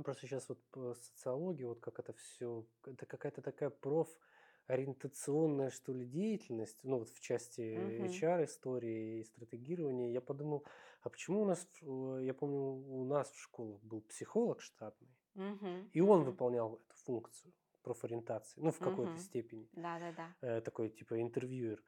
просто 0.04 0.28
сейчас 0.28 0.50
вот 0.50 0.62
по 0.72 0.96
социологии, 0.96 1.64
вот 1.64 1.80
как 1.80 2.00
это 2.00 2.14
все, 2.14 2.66
это 2.86 3.06
какая-то 3.06 3.42
такая 3.42 3.70
проф 3.70 4.10
ориентационная, 4.68 5.70
что 5.70 5.94
ли, 5.94 6.06
деятельность, 6.06 6.80
ну 6.84 7.00
вот 7.00 7.10
в 7.10 7.20
части 7.20 7.62
uh-huh. 7.62 8.08
HR 8.08 8.46
истории 8.46 9.20
и 9.20 9.24
стратегирования, 9.24 10.12
я 10.12 10.22
подумал, 10.22 10.66
а 11.02 11.10
почему 11.10 11.44
у 11.44 11.46
нас, 11.46 11.68
я 11.82 12.34
помню, 12.34 12.60
у 12.60 13.06
нас 13.06 13.30
в 13.30 13.40
школах 13.40 13.82
был 13.84 14.02
психолог 14.02 14.62
штатный, 14.62 15.16
uh-huh. 15.36 15.90
и 15.94 16.02
он 16.02 16.22
uh-huh. 16.22 16.26
выполнял 16.26 16.76
эту 16.76 16.96
функцию 17.04 17.54
профориентации, 17.84 18.60
ну 18.60 18.72
в 18.72 18.80
какой-то 18.80 19.14
uh-huh. 19.14 19.20
степени. 19.20 19.70
Да, 19.74 20.00
да, 20.00 20.12
да. 20.14 20.36
Э, 20.42 20.62
такой 20.62 20.90
типа 20.90 21.22
интервьюер. 21.22 21.84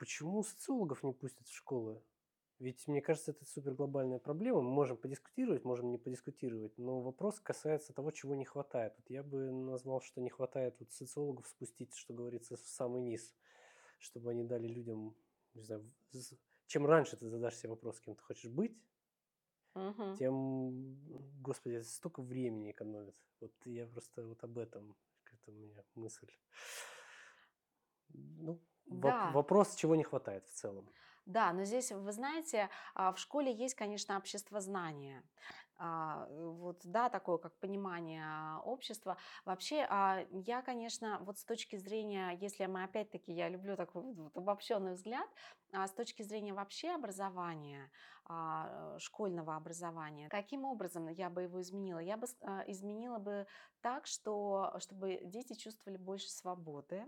Почему 0.00 0.42
социологов 0.42 1.02
не 1.02 1.12
пустят 1.12 1.46
в 1.46 1.54
школы? 1.54 2.02
Ведь, 2.58 2.88
мне 2.88 3.02
кажется, 3.02 3.32
это 3.32 3.44
супер 3.44 3.74
глобальная 3.74 4.18
проблема. 4.18 4.62
Мы 4.62 4.70
можем 4.70 4.96
подискутировать, 4.96 5.66
можем 5.66 5.90
не 5.90 5.98
подискутировать, 5.98 6.78
но 6.78 7.02
вопрос 7.02 7.38
касается 7.38 7.92
того, 7.92 8.10
чего 8.10 8.34
не 8.34 8.46
хватает. 8.46 8.94
Вот 8.96 9.10
я 9.10 9.22
бы 9.22 9.50
назвал, 9.50 10.00
что 10.00 10.22
не 10.22 10.30
хватает 10.30 10.74
вот 10.80 10.90
социологов 10.90 11.46
спустить, 11.46 11.94
что 11.94 12.14
говорится, 12.14 12.56
в 12.56 12.60
самый 12.60 13.02
низ, 13.02 13.34
чтобы 13.98 14.30
они 14.30 14.42
дали 14.42 14.68
людям, 14.68 15.14
не 15.52 15.64
знаю, 15.64 15.84
чем 16.66 16.86
раньше 16.86 17.18
ты 17.18 17.28
задашь 17.28 17.56
себе 17.56 17.68
вопрос, 17.68 18.00
кем 18.00 18.14
ты 18.14 18.22
хочешь 18.22 18.50
быть, 18.50 18.82
угу. 19.74 20.16
тем, 20.16 20.96
господи, 21.42 21.74
это 21.74 21.86
столько 21.86 22.22
времени 22.22 22.70
экономит. 22.70 23.16
Вот 23.40 23.52
я 23.66 23.86
просто 23.86 24.24
вот 24.24 24.42
об 24.44 24.56
этом, 24.56 24.96
это 25.30 25.50
у 25.50 25.54
меня 25.54 25.84
мысль. 25.94 26.30
Ну, 28.08 28.58
да. 28.86 29.30
Вопрос, 29.32 29.74
чего 29.74 29.96
не 29.96 30.04
хватает 30.04 30.46
в 30.46 30.52
целом. 30.52 30.92
Да, 31.26 31.52
но 31.52 31.64
здесь, 31.64 31.92
вы 31.92 32.12
знаете, 32.12 32.70
а, 32.94 33.12
в 33.12 33.18
школе 33.18 33.52
есть, 33.52 33.74
конечно, 33.74 34.16
общество 34.16 34.60
знания. 34.60 35.22
А, 35.76 36.26
вот, 36.28 36.80
да, 36.84 37.08
такое 37.08 37.38
как 37.38 37.58
понимание 37.58 38.58
общества. 38.64 39.16
Вообще, 39.44 39.86
а, 39.88 40.26
я, 40.32 40.62
конечно, 40.62 41.18
вот 41.20 41.38
с 41.38 41.44
точки 41.44 41.76
зрения, 41.76 42.36
если 42.40 42.66
мы 42.66 42.84
опять-таки, 42.84 43.32
я 43.32 43.48
люблю 43.48 43.76
такой 43.76 44.02
вот 44.02 44.36
обобщенный 44.36 44.94
взгляд, 44.94 45.28
с 45.72 45.92
точки 45.92 46.22
зрения 46.22 46.52
вообще 46.52 46.90
образования, 46.90 47.90
школьного 48.98 49.56
образования, 49.56 50.28
каким 50.28 50.64
образом 50.64 51.08
я 51.08 51.28
бы 51.30 51.42
его 51.42 51.60
изменила? 51.60 51.98
Я 51.98 52.16
бы 52.16 52.26
изменила 52.66 53.18
бы 53.18 53.46
так, 53.80 54.06
что, 54.06 54.74
чтобы 54.78 55.20
дети 55.24 55.54
чувствовали 55.54 55.96
больше 55.96 56.30
свободы, 56.30 57.04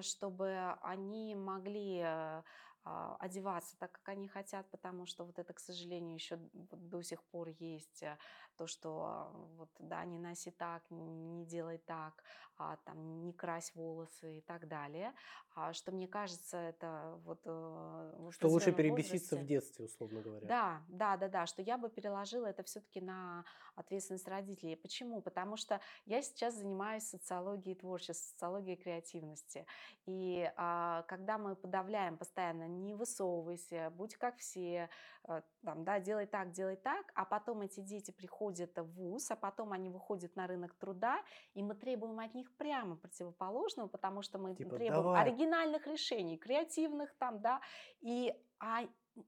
чтобы 0.00 0.76
они 0.82 1.34
могли 1.34 2.00
э, 2.04 2.42
а, 2.84 3.16
одеваться 3.20 3.78
так, 3.78 3.92
как 3.92 4.08
они 4.08 4.26
хотят, 4.26 4.68
потому 4.70 5.06
что 5.06 5.24
вот 5.24 5.38
это, 5.38 5.52
к 5.52 5.60
сожалению, 5.60 6.14
еще 6.14 6.36
до 6.52 7.02
сих 7.02 7.22
пор 7.24 7.48
есть 7.48 8.02
э, 8.02 8.18
то, 8.56 8.66
что 8.66 9.04
а, 9.04 9.30
вот, 9.56 9.70
да, 9.78 10.04
не 10.04 10.18
носи 10.18 10.50
так, 10.50 10.82
не 10.90 11.44
делай 11.44 11.78
так, 11.78 12.24
а, 12.58 12.76
там, 12.84 13.22
не 13.22 13.32
крась 13.32 13.72
волосы 13.76 14.38
и 14.38 14.40
так 14.40 14.66
далее. 14.66 15.14
А, 15.54 15.72
что 15.72 15.92
мне 15.92 16.08
кажется, 16.08 16.56
это 16.56 17.18
вот... 17.24 17.40
Э, 17.44 18.30
что 18.30 18.48
лучше 18.48 18.72
перебеситься 18.72 19.36
в 19.36 19.44
детстве, 19.44 19.84
условно 19.84 20.20
говоря. 20.20 20.46
Да, 20.46 20.82
да, 20.88 21.16
да, 21.16 21.28
да, 21.28 21.46
что 21.46 21.60
я 21.60 21.76
бы 21.76 21.90
переложила 21.90 22.46
это 22.46 22.62
все-таки 22.62 23.00
на 23.00 23.44
ответственность 23.74 24.28
родителей. 24.28 24.76
Почему? 24.76 25.20
Потому 25.20 25.56
что 25.56 25.80
я 26.06 26.22
сейчас 26.22 26.54
занимаюсь 26.54 27.04
социологией 27.04 27.76
творчества, 27.76 28.14
социологией 28.14 28.76
креативности. 28.76 29.66
И 30.06 30.50
а, 30.56 31.02
когда 31.02 31.38
мы 31.38 31.54
подавляем 31.54 32.16
постоянно 32.16 32.66
не 32.66 32.94
высовывайся, 32.94 33.92
будь 33.96 34.16
как 34.16 34.38
все, 34.38 34.88
э, 35.28 35.42
там, 35.64 35.84
да, 35.84 36.00
делай 36.00 36.26
так, 36.26 36.52
делай 36.52 36.76
так, 36.76 37.12
а 37.14 37.24
потом 37.24 37.62
эти 37.62 37.80
дети 37.80 38.10
приходят 38.10 38.76
в 38.76 38.84
ВУЗ, 38.94 39.32
а 39.32 39.36
потом 39.36 39.72
они 39.72 39.90
выходят 39.90 40.34
на 40.36 40.46
рынок 40.46 40.74
труда, 40.74 41.20
и 41.54 41.62
мы 41.62 41.74
требуем 41.74 42.18
от 42.20 42.34
них 42.34 42.50
прямо 42.56 42.96
противоположного, 42.96 43.88
потому 43.88 44.22
что 44.22 44.38
мы 44.38 44.54
типа, 44.54 44.76
требуем 44.76 45.02
давай. 45.02 45.22
Оригинальных 45.42 45.86
решений, 45.86 46.38
креативных 46.38 47.14
там, 47.18 47.40
да, 47.40 47.60
и 48.00 48.34
а 48.58 48.82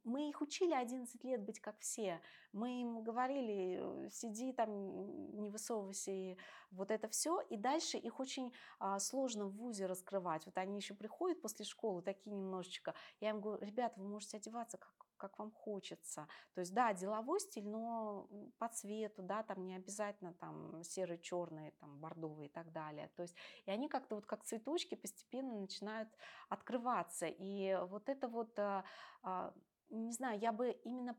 мы 0.04 0.30
их 0.30 0.40
учили 0.40 0.72
11 0.72 1.22
лет 1.24 1.42
быть 1.42 1.60
как 1.60 1.78
все. 1.80 2.20
Мы 2.52 2.80
им 2.80 3.02
говорили, 3.02 4.06
э, 4.06 4.10
сиди 4.10 4.52
там, 4.52 5.40
не 5.40 5.50
высовывайся, 5.50 6.10
и 6.10 6.36
вот 6.70 6.90
это 6.90 7.08
все. 7.08 7.40
И 7.50 7.56
дальше 7.58 7.98
их 7.98 8.18
очень 8.18 8.52
а, 8.78 8.98
сложно 8.98 9.46
в 9.46 9.56
ВУЗе 9.56 9.86
раскрывать. 9.86 10.46
Вот 10.46 10.56
они 10.56 10.76
еще 10.76 10.94
приходят 10.94 11.42
после 11.42 11.66
школы, 11.66 12.00
такие 12.00 12.34
немножечко. 12.34 12.94
Я 13.20 13.30
им 13.30 13.40
говорю, 13.40 13.62
ребята, 13.62 14.00
вы 14.00 14.08
можете 14.08 14.38
одеваться 14.38 14.78
как 14.78 14.94
как 15.28 15.38
вам 15.38 15.50
хочется. 15.50 16.28
То 16.54 16.60
есть, 16.60 16.74
да, 16.74 16.92
деловой 16.92 17.40
стиль, 17.40 17.66
но 17.66 18.28
по 18.58 18.68
цвету, 18.68 19.22
да, 19.22 19.42
там 19.42 19.64
не 19.66 19.76
обязательно 19.76 20.34
там 20.34 20.82
серый, 20.82 21.18
черный, 21.18 21.72
там 21.80 21.98
бордовый 21.98 22.46
и 22.46 22.50
так 22.50 22.72
далее. 22.72 23.10
То 23.16 23.22
есть, 23.22 23.34
и 23.66 23.70
они 23.70 23.88
как-то 23.88 24.16
вот 24.16 24.26
как 24.26 24.44
цветочки 24.44 24.96
постепенно 24.96 25.60
начинают 25.60 26.10
открываться. 26.48 27.26
И 27.26 27.78
вот 27.88 28.08
это 28.08 28.28
вот 28.28 28.58
а, 28.58 28.84
а, 29.22 29.54
не 29.88 30.12
знаю, 30.12 30.38
я 30.38 30.52
бы 30.52 30.72
именно 30.84 31.16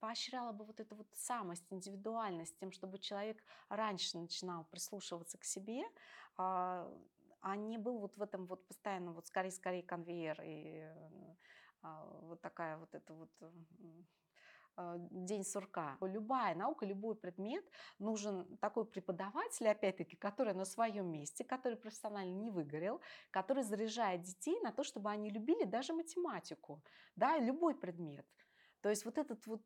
поощряла 0.00 0.52
бы 0.52 0.64
вот 0.64 0.80
эту 0.80 0.94
вот 0.96 1.08
самость, 1.14 1.64
индивидуальность, 1.70 2.58
тем, 2.58 2.72
чтобы 2.72 2.98
человек 2.98 3.42
раньше 3.70 4.18
начинал 4.18 4.64
прислушиваться 4.64 5.38
к 5.38 5.44
себе, 5.44 5.82
а, 6.36 6.92
а 7.40 7.56
не 7.56 7.78
был 7.78 7.98
вот 7.98 8.16
в 8.16 8.22
этом 8.22 8.46
вот 8.46 8.66
постоянно 8.66 9.12
вот 9.12 9.26
скорее-скорее 9.26 9.82
конвейер 9.82 10.40
и 10.42 10.82
вот 12.22 12.40
такая 12.40 12.76
вот 12.78 12.94
эта 12.94 13.14
вот 13.14 13.30
а, 14.76 14.96
день 15.10 15.44
сурка. 15.44 15.96
Любая 16.00 16.54
наука, 16.54 16.86
любой 16.86 17.14
предмет 17.14 17.64
нужен 17.98 18.56
такой 18.58 18.84
преподаватель, 18.84 19.68
опять-таки, 19.68 20.16
который 20.16 20.54
на 20.54 20.64
своем 20.64 21.06
месте, 21.12 21.44
который 21.44 21.76
профессионально 21.76 22.34
не 22.34 22.50
выгорел, 22.50 23.00
который 23.30 23.62
заряжает 23.62 24.22
детей 24.22 24.58
на 24.62 24.72
то, 24.72 24.82
чтобы 24.82 25.10
они 25.10 25.30
любили 25.30 25.64
даже 25.64 25.92
математику, 25.92 26.82
да, 27.14 27.38
любой 27.38 27.74
предмет. 27.74 28.26
То 28.84 28.90
есть 28.90 29.06
вот 29.06 29.16
этот 29.16 29.46
вот 29.46 29.62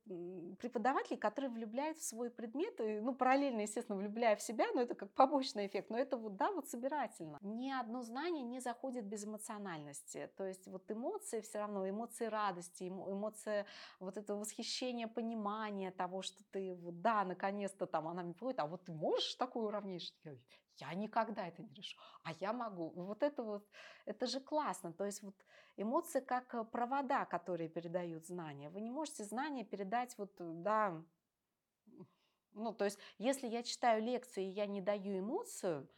преподаватель, 0.60 1.18
который 1.18 1.50
влюбляет 1.50 1.98
в 1.98 2.04
свой 2.04 2.30
предмет, 2.30 2.80
и, 2.80 3.00
ну, 3.00 3.16
параллельно, 3.16 3.62
естественно, 3.62 3.98
влюбляя 3.98 4.36
в 4.36 4.40
себя, 4.40 4.66
но 4.72 4.82
это 4.82 4.94
как 4.94 5.12
побочный 5.12 5.66
эффект, 5.66 5.90
но 5.90 5.98
это 5.98 6.16
вот, 6.16 6.36
да, 6.36 6.52
вот 6.52 6.68
собирательно. 6.68 7.36
Ни 7.42 7.72
одно 7.72 8.04
знание 8.04 8.44
не 8.44 8.60
заходит 8.60 9.06
без 9.06 9.24
эмоциональности. 9.24 10.30
То 10.36 10.44
есть 10.44 10.68
вот 10.68 10.88
эмоции 10.88 11.40
все 11.40 11.58
равно, 11.58 11.90
эмоции 11.90 12.26
радости, 12.26 12.84
эмоции 12.84 13.66
вот 13.98 14.16
этого 14.16 14.38
восхищения, 14.38 15.08
понимания 15.08 15.90
того, 15.90 16.22
что 16.22 16.44
ты, 16.52 16.76
вот, 16.76 17.00
да, 17.00 17.24
наконец-то 17.24 17.86
там 17.86 18.06
она 18.06 18.22
мне 18.22 18.34
приходит, 18.34 18.60
а 18.60 18.66
вот 18.66 18.84
ты 18.84 18.92
можешь 18.92 19.34
такое 19.34 19.64
уравнение? 19.64 20.00
Я 20.76 20.94
никогда 20.94 21.48
это 21.48 21.60
не 21.60 21.74
решу, 21.74 21.98
а 22.22 22.30
я 22.38 22.52
могу. 22.52 22.90
Вот 22.90 23.24
это 23.24 23.42
вот, 23.42 23.66
это 24.04 24.26
же 24.28 24.38
классно. 24.38 24.92
То 24.92 25.04
есть 25.04 25.24
вот 25.24 25.34
эмоции 25.78 26.20
как 26.20 26.54
э, 26.54 26.64
провода, 26.64 27.24
которые 27.24 27.68
передают 27.68 28.26
знания. 28.26 28.68
Вы 28.70 28.80
не 28.80 28.90
можете 28.90 29.24
знания 29.24 29.64
передать 29.64 30.16
вот, 30.18 30.32
э, 30.40 30.44
да, 30.44 31.02
ну, 32.52 32.72
то 32.72 32.84
есть 32.84 32.98
если 33.18 33.46
я 33.46 33.62
читаю 33.62 34.02
лекции 34.02 34.44
и 34.44 34.50
я 34.50 34.66
не 34.66 34.80
даю 34.80 35.20
эмоцию, 35.20 35.88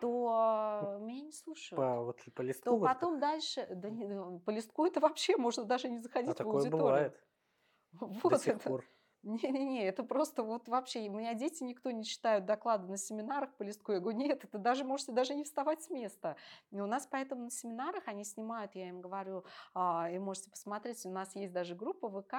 то 0.00 0.98
меня 1.00 1.22
не 1.22 1.32
слушают. 1.32 1.76
По, 1.76 2.02
вот, 2.02 2.20
по 2.34 2.42
листку? 2.42 2.70
То 2.70 2.78
потом 2.80 3.14
так? 3.14 3.20
дальше, 3.20 3.66
да 3.70 3.90
не, 3.90 4.38
по 4.40 4.50
листку 4.50 4.86
это 4.86 5.00
вообще 5.00 5.36
можно 5.36 5.64
даже 5.64 5.88
не 5.88 5.98
заходить 5.98 6.30
а 6.30 6.34
в 6.34 6.36
такое 6.36 6.56
аудиторию. 6.56 6.78
бывает. 6.78 7.24
Вот 8.22 8.32
До 8.32 8.38
сих 8.38 8.56
это. 8.56 8.68
пор. 8.68 8.84
Не-не-не, 9.28 9.84
это 9.84 10.04
просто 10.04 10.42
вот 10.42 10.68
вообще, 10.68 11.06
у 11.10 11.12
меня 11.12 11.34
дети 11.34 11.62
никто 11.62 11.90
не 11.90 12.02
читают 12.02 12.46
доклады 12.46 12.88
на 12.88 12.96
семинарах 12.96 13.52
по 13.56 13.62
листку. 13.62 13.92
Я 13.92 14.00
говорю, 14.00 14.16
нет, 14.16 14.42
это 14.42 14.56
даже 14.56 14.84
можете 14.84 15.12
даже 15.12 15.34
не 15.34 15.44
вставать 15.44 15.82
с 15.82 15.90
места. 15.90 16.36
И 16.70 16.80
у 16.80 16.86
нас 16.86 17.06
поэтому 17.06 17.42
на 17.44 17.50
семинарах 17.50 18.04
они 18.06 18.24
снимают, 18.24 18.74
я 18.74 18.88
им 18.88 19.02
говорю, 19.02 19.44
а, 19.74 20.08
и 20.10 20.18
можете 20.18 20.50
посмотреть, 20.50 21.04
у 21.04 21.10
нас 21.10 21.36
есть 21.36 21.52
даже 21.52 21.74
группа 21.74 22.08
ВК, 22.08 22.36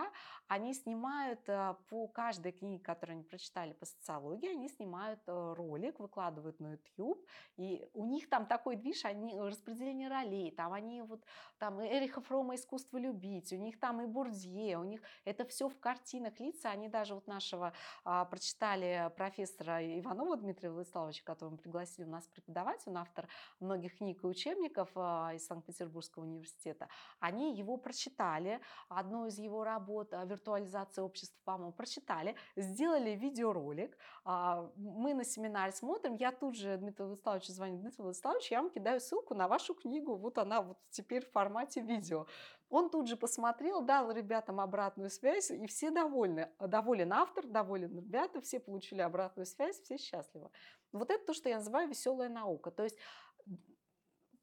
они 0.48 0.74
снимают 0.74 1.48
а, 1.48 1.76
по 1.90 2.08
каждой 2.08 2.54
книге, 2.54 2.84
которую 2.84 3.18
они 3.18 3.24
прочитали 3.24 3.74
по 3.74 3.86
социологии, 3.86 4.50
они 4.50 4.68
снимают 4.68 5.20
а, 5.28 5.54
ролик, 5.54 6.00
выкладывают 6.00 6.60
на 6.60 6.72
YouTube, 6.72 7.24
и 7.58 7.88
у 7.94 8.06
них 8.06 8.30
там 8.30 8.48
такой 8.48 8.78
движ, 8.78 9.06
они 9.06 9.40
распределение 9.40 10.10
ролей, 10.10 10.50
там 10.50 10.74
они 10.74 11.04
вот, 11.04 11.24
там 11.60 11.80
Эриха 11.80 12.22
Фрома 12.22 12.56
«Искусство 12.56 12.98
любить», 12.98 13.54
у 13.54 13.58
них 13.58 13.80
там 13.80 14.02
и 14.02 14.08
Бурдье, 14.08 14.80
у 14.80 14.84
них 14.84 15.02
это 15.24 15.46
все 15.46 15.70
в 15.70 15.80
картинах 15.80 16.40
лица, 16.40 16.79
они 16.80 16.90
даже 16.90 17.14
вот 17.14 17.28
нашего 17.28 17.74
а, 18.04 18.26
прочитали 18.26 19.12
профессора 19.16 19.80
Иванова 20.00 20.38
Дмитрия 20.38 20.72
Владиславовича, 20.72 21.24
которого 21.24 21.54
мы 21.54 21.58
пригласили 21.58 22.06
у 22.06 22.10
нас 22.10 22.28
преподавать, 22.28 22.82
он 22.86 22.98
автор 22.98 23.28
многих 23.60 23.98
книг 23.98 24.24
и 24.24 24.28
учебников 24.28 24.90
а, 24.96 25.34
из 25.34 25.46
Санкт-Петербургского 25.46 26.24
университета. 26.24 26.88
Они 27.20 27.56
его 27.56 27.78
прочитали, 27.78 28.62
одну 28.88 29.26
из 29.26 29.38
его 29.38 29.64
работ 29.64 30.14
«Виртуализация 30.26 31.04
общества», 31.04 31.38
по-моему, 31.44 31.74
прочитали, 31.74 32.36
сделали 32.56 33.12
видеоролик. 33.12 33.98
А, 34.24 34.70
мы 34.76 35.14
на 35.14 35.24
семинаре 35.24 35.72
смотрим, 35.74 36.16
я 36.16 36.32
тут 36.32 36.56
же 36.56 36.78
Дмитрию 36.78 37.08
Владиславовичу 37.08 37.52
звоню, 37.52 37.80
Дмитрий 37.80 38.04
Владиславович, 38.04 38.52
я 38.52 38.62
вам 38.62 38.72
кидаю 38.72 39.02
ссылку 39.02 39.36
на 39.36 39.48
вашу 39.48 39.74
книгу, 39.74 40.16
вот 40.16 40.38
она 40.38 40.62
вот 40.62 40.78
теперь 40.90 41.26
в 41.26 41.32
формате 41.32 41.82
видео. 41.82 42.26
Он 42.70 42.90
тут 42.92 43.08
же 43.08 43.18
посмотрел, 43.18 43.82
дал 43.82 44.12
ребятам 44.12 44.60
обратную 44.60 45.10
связь, 45.10 45.50
и 45.50 45.66
все 45.66 45.90
довольны. 45.90 46.52
Доволен 46.60 47.12
автор, 47.14 47.48
доволен 47.48 47.96
ребята, 47.96 48.42
все 48.42 48.60
получили 48.60 49.02
обратную 49.02 49.48
связь, 49.48 49.80
все 49.82 49.98
счастливы. 49.98 50.52
Вот 50.92 51.10
это 51.10 51.26
то, 51.26 51.34
что 51.34 51.50
я 51.50 51.58
называю 51.58 51.90
веселая 51.90 52.30
наука. 52.30 52.70
То 52.70 52.84
есть 52.84 52.98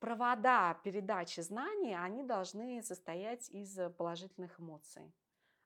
провода 0.00 0.74
передачи 0.82 1.40
знаний, 1.40 1.94
они 1.94 2.24
должны 2.24 2.82
состоять 2.82 3.48
из 3.50 3.78
положительных 3.96 4.58
эмоций. 4.60 5.12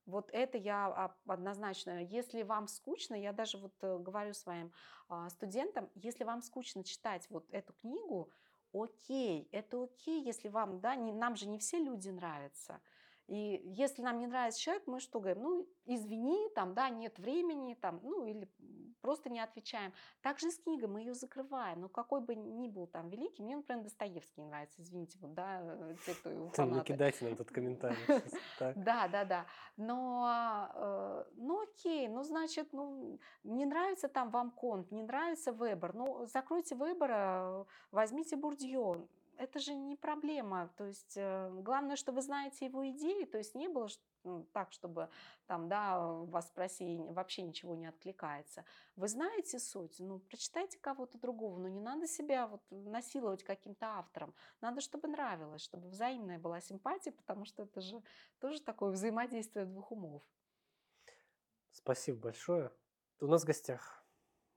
Вот 0.07 0.29
это 0.33 0.59
я 0.59 1.15
однозначно. 1.27 2.03
Если 2.05 2.43
вам 2.43 2.67
скучно, 2.67 3.15
я 3.15 3.33
даже 3.33 3.59
вот 3.59 3.75
э, 3.83 3.99
говорю 3.99 4.35
своим 4.35 4.73
а, 5.09 5.29
студентам, 5.29 5.89
если 5.95 6.25
вам 6.25 6.43
скучно 6.43 6.83
читать 6.83 7.29
вот 7.31 7.47
эту 7.51 7.75
книгу, 7.75 8.33
окей, 8.73 9.49
это 9.53 9.83
окей, 9.83 10.23
если 10.23 10.49
вам, 10.49 10.81
да, 10.81 10.95
не, 10.97 11.13
нам 11.13 11.37
же 11.37 11.49
не 11.49 11.59
все 11.59 11.79
люди 11.79 12.09
нравятся. 12.09 12.81
И 13.27 13.61
если 13.65 14.03
нам 14.03 14.19
не 14.19 14.27
нравится 14.27 14.61
человек, 14.61 14.87
мы 14.87 14.99
что 15.01 15.21
говорим? 15.21 15.43
Ну, 15.43 15.69
извини, 15.85 16.49
там, 16.55 16.75
да, 16.75 16.89
нет 16.89 17.19
времени, 17.19 17.75
там, 17.75 18.01
ну, 18.03 18.27
или 18.27 18.49
просто 19.01 19.31
не 19.31 19.41
отвечаем. 19.41 19.93
Также 20.23 20.51
с 20.51 20.59
книгой 20.59 20.89
мы 20.89 21.01
ее 21.01 21.15
закрываем. 21.15 21.81
Но 21.81 21.89
какой 21.89 22.21
бы 22.21 22.35
ни 22.35 22.69
был 22.69 22.87
там 22.87 23.09
великий, 23.09 23.43
мне, 23.43 23.57
например, 23.57 23.85
Достоевский 23.85 24.43
нравится, 24.43 24.83
извините, 24.83 25.19
вот, 25.21 25.35
да, 25.35 25.61
э, 25.63 25.97
те, 26.07 26.15
кто 26.15 26.31
его 26.31 26.49
фанаты. 26.51 26.79
Не 26.79 26.85
кидайте 26.85 27.25
нам 27.25 27.35
этот 27.35 27.51
комментарий. 27.51 27.97
Да, 28.77 29.09
да, 29.09 29.25
да. 29.25 29.47
Но, 29.77 30.69
э, 30.75 31.25
ну, 31.37 31.63
окей, 31.63 32.09
ну, 32.09 32.23
значит, 32.23 32.73
ну, 32.73 33.19
не 33.43 33.65
нравится 33.65 34.09
там 34.09 34.31
вам 34.31 34.51
Конт, 34.51 34.91
не 34.91 35.03
нравится 35.03 35.53
Вебер, 35.53 35.95
ну, 35.95 36.27
закройте 36.27 36.75
Вебера, 36.75 37.67
возьмите 37.91 38.37
Бурдье, 38.37 39.07
это 39.41 39.59
же 39.59 39.75
не 39.75 39.97
проблема. 39.97 40.71
То 40.77 40.85
есть 40.85 41.17
э, 41.17 41.51
главное, 41.63 41.97
что 41.97 42.13
вы 42.13 42.21
знаете 42.21 42.67
его 42.67 42.87
идеи, 42.91 43.25
то 43.25 43.39
есть 43.39 43.55
не 43.55 43.69
было 43.69 43.89
ну, 44.23 44.45
так, 44.53 44.71
чтобы 44.71 45.09
там, 45.47 45.69
да, 45.69 45.99
вас 45.99 46.49
спроси, 46.49 46.99
вообще 46.99 47.43
ничего 47.43 47.75
не 47.75 47.87
откликается. 47.87 48.67
Вы 48.97 49.09
знаете 49.09 49.59
суть, 49.59 49.97
ну, 49.99 50.19
прочитайте 50.19 50.79
кого-то 50.79 51.19
другого, 51.19 51.59
но 51.59 51.69
не 51.69 51.81
надо 51.81 52.07
себя 52.07 52.47
вот 52.47 52.63
насиловать 52.71 53.43
каким-то 53.43 53.87
автором. 53.87 54.35
Надо, 54.61 54.83
чтобы 54.83 55.09
нравилось, 55.09 55.63
чтобы 55.63 55.89
взаимная 55.89 56.39
была 56.39 56.61
симпатия, 56.61 57.13
потому 57.13 57.47
что 57.47 57.63
это 57.63 57.81
же 57.81 58.03
тоже 58.41 58.61
такое 58.61 58.91
взаимодействие 58.91 59.65
двух 59.65 59.91
умов. 59.91 60.23
Спасибо 61.73 62.19
большое. 62.19 62.71
У 63.21 63.27
нас 63.27 63.43
в 63.43 63.47
гостях 63.47 64.00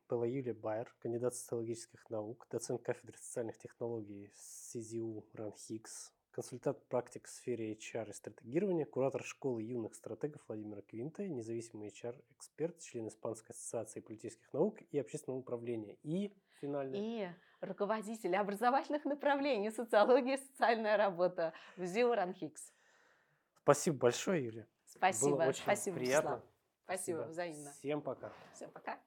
была 0.08 0.26
Юлия 0.26 0.54
Байер, 0.54 0.94
кандидат 1.00 1.36
социологических 1.36 2.10
наук, 2.10 2.48
доцент 2.50 2.82
кафедры 2.82 3.18
социальных 3.18 3.58
технологий 3.58 4.32
СИЗИУ 4.36 5.26
РАНХИКС, 5.34 6.14
консультант 6.32 6.84
практик 6.88 7.28
в 7.28 7.30
сфере 7.30 7.74
HR 7.74 8.10
и 8.10 8.14
стратегирования, 8.14 8.86
куратор 8.86 9.24
школы 9.24 9.62
юных 9.62 9.96
стратегов 9.96 10.42
Владимира 10.48 10.82
Квинта, 10.82 11.28
независимый 11.28 11.90
HR-эксперт, 11.90 12.80
член 12.80 13.08
Испанской 13.08 13.56
ассоциации 13.56 14.02
политических 14.02 14.52
наук 14.54 14.80
и 14.92 15.00
общественного 15.00 15.40
управления. 15.40 15.98
И 16.04 16.36
финально... 16.60 16.96
И 16.96 17.30
руководитель 17.62 18.36
образовательных 18.36 19.06
направлений 19.06 19.72
социология 19.72 20.36
и 20.36 20.42
социальная 20.42 20.98
работа 20.98 21.54
в 21.78 21.86
ЗИУ 21.86 22.14
РАНХИКС. 22.14 22.74
Спасибо 23.62 23.98
большое, 23.98 24.44
Юлия. 24.44 24.68
Спасибо. 24.86 25.38
Было 25.38 25.46
очень 25.46 25.64
Спасибо, 25.64 25.98
приятно. 25.98 26.44
Спасибо, 26.84 27.22
взаимно. 27.24 27.72
Всем 27.72 28.02
пока. 28.02 28.32
Всем 28.54 28.70
пока. 28.72 29.00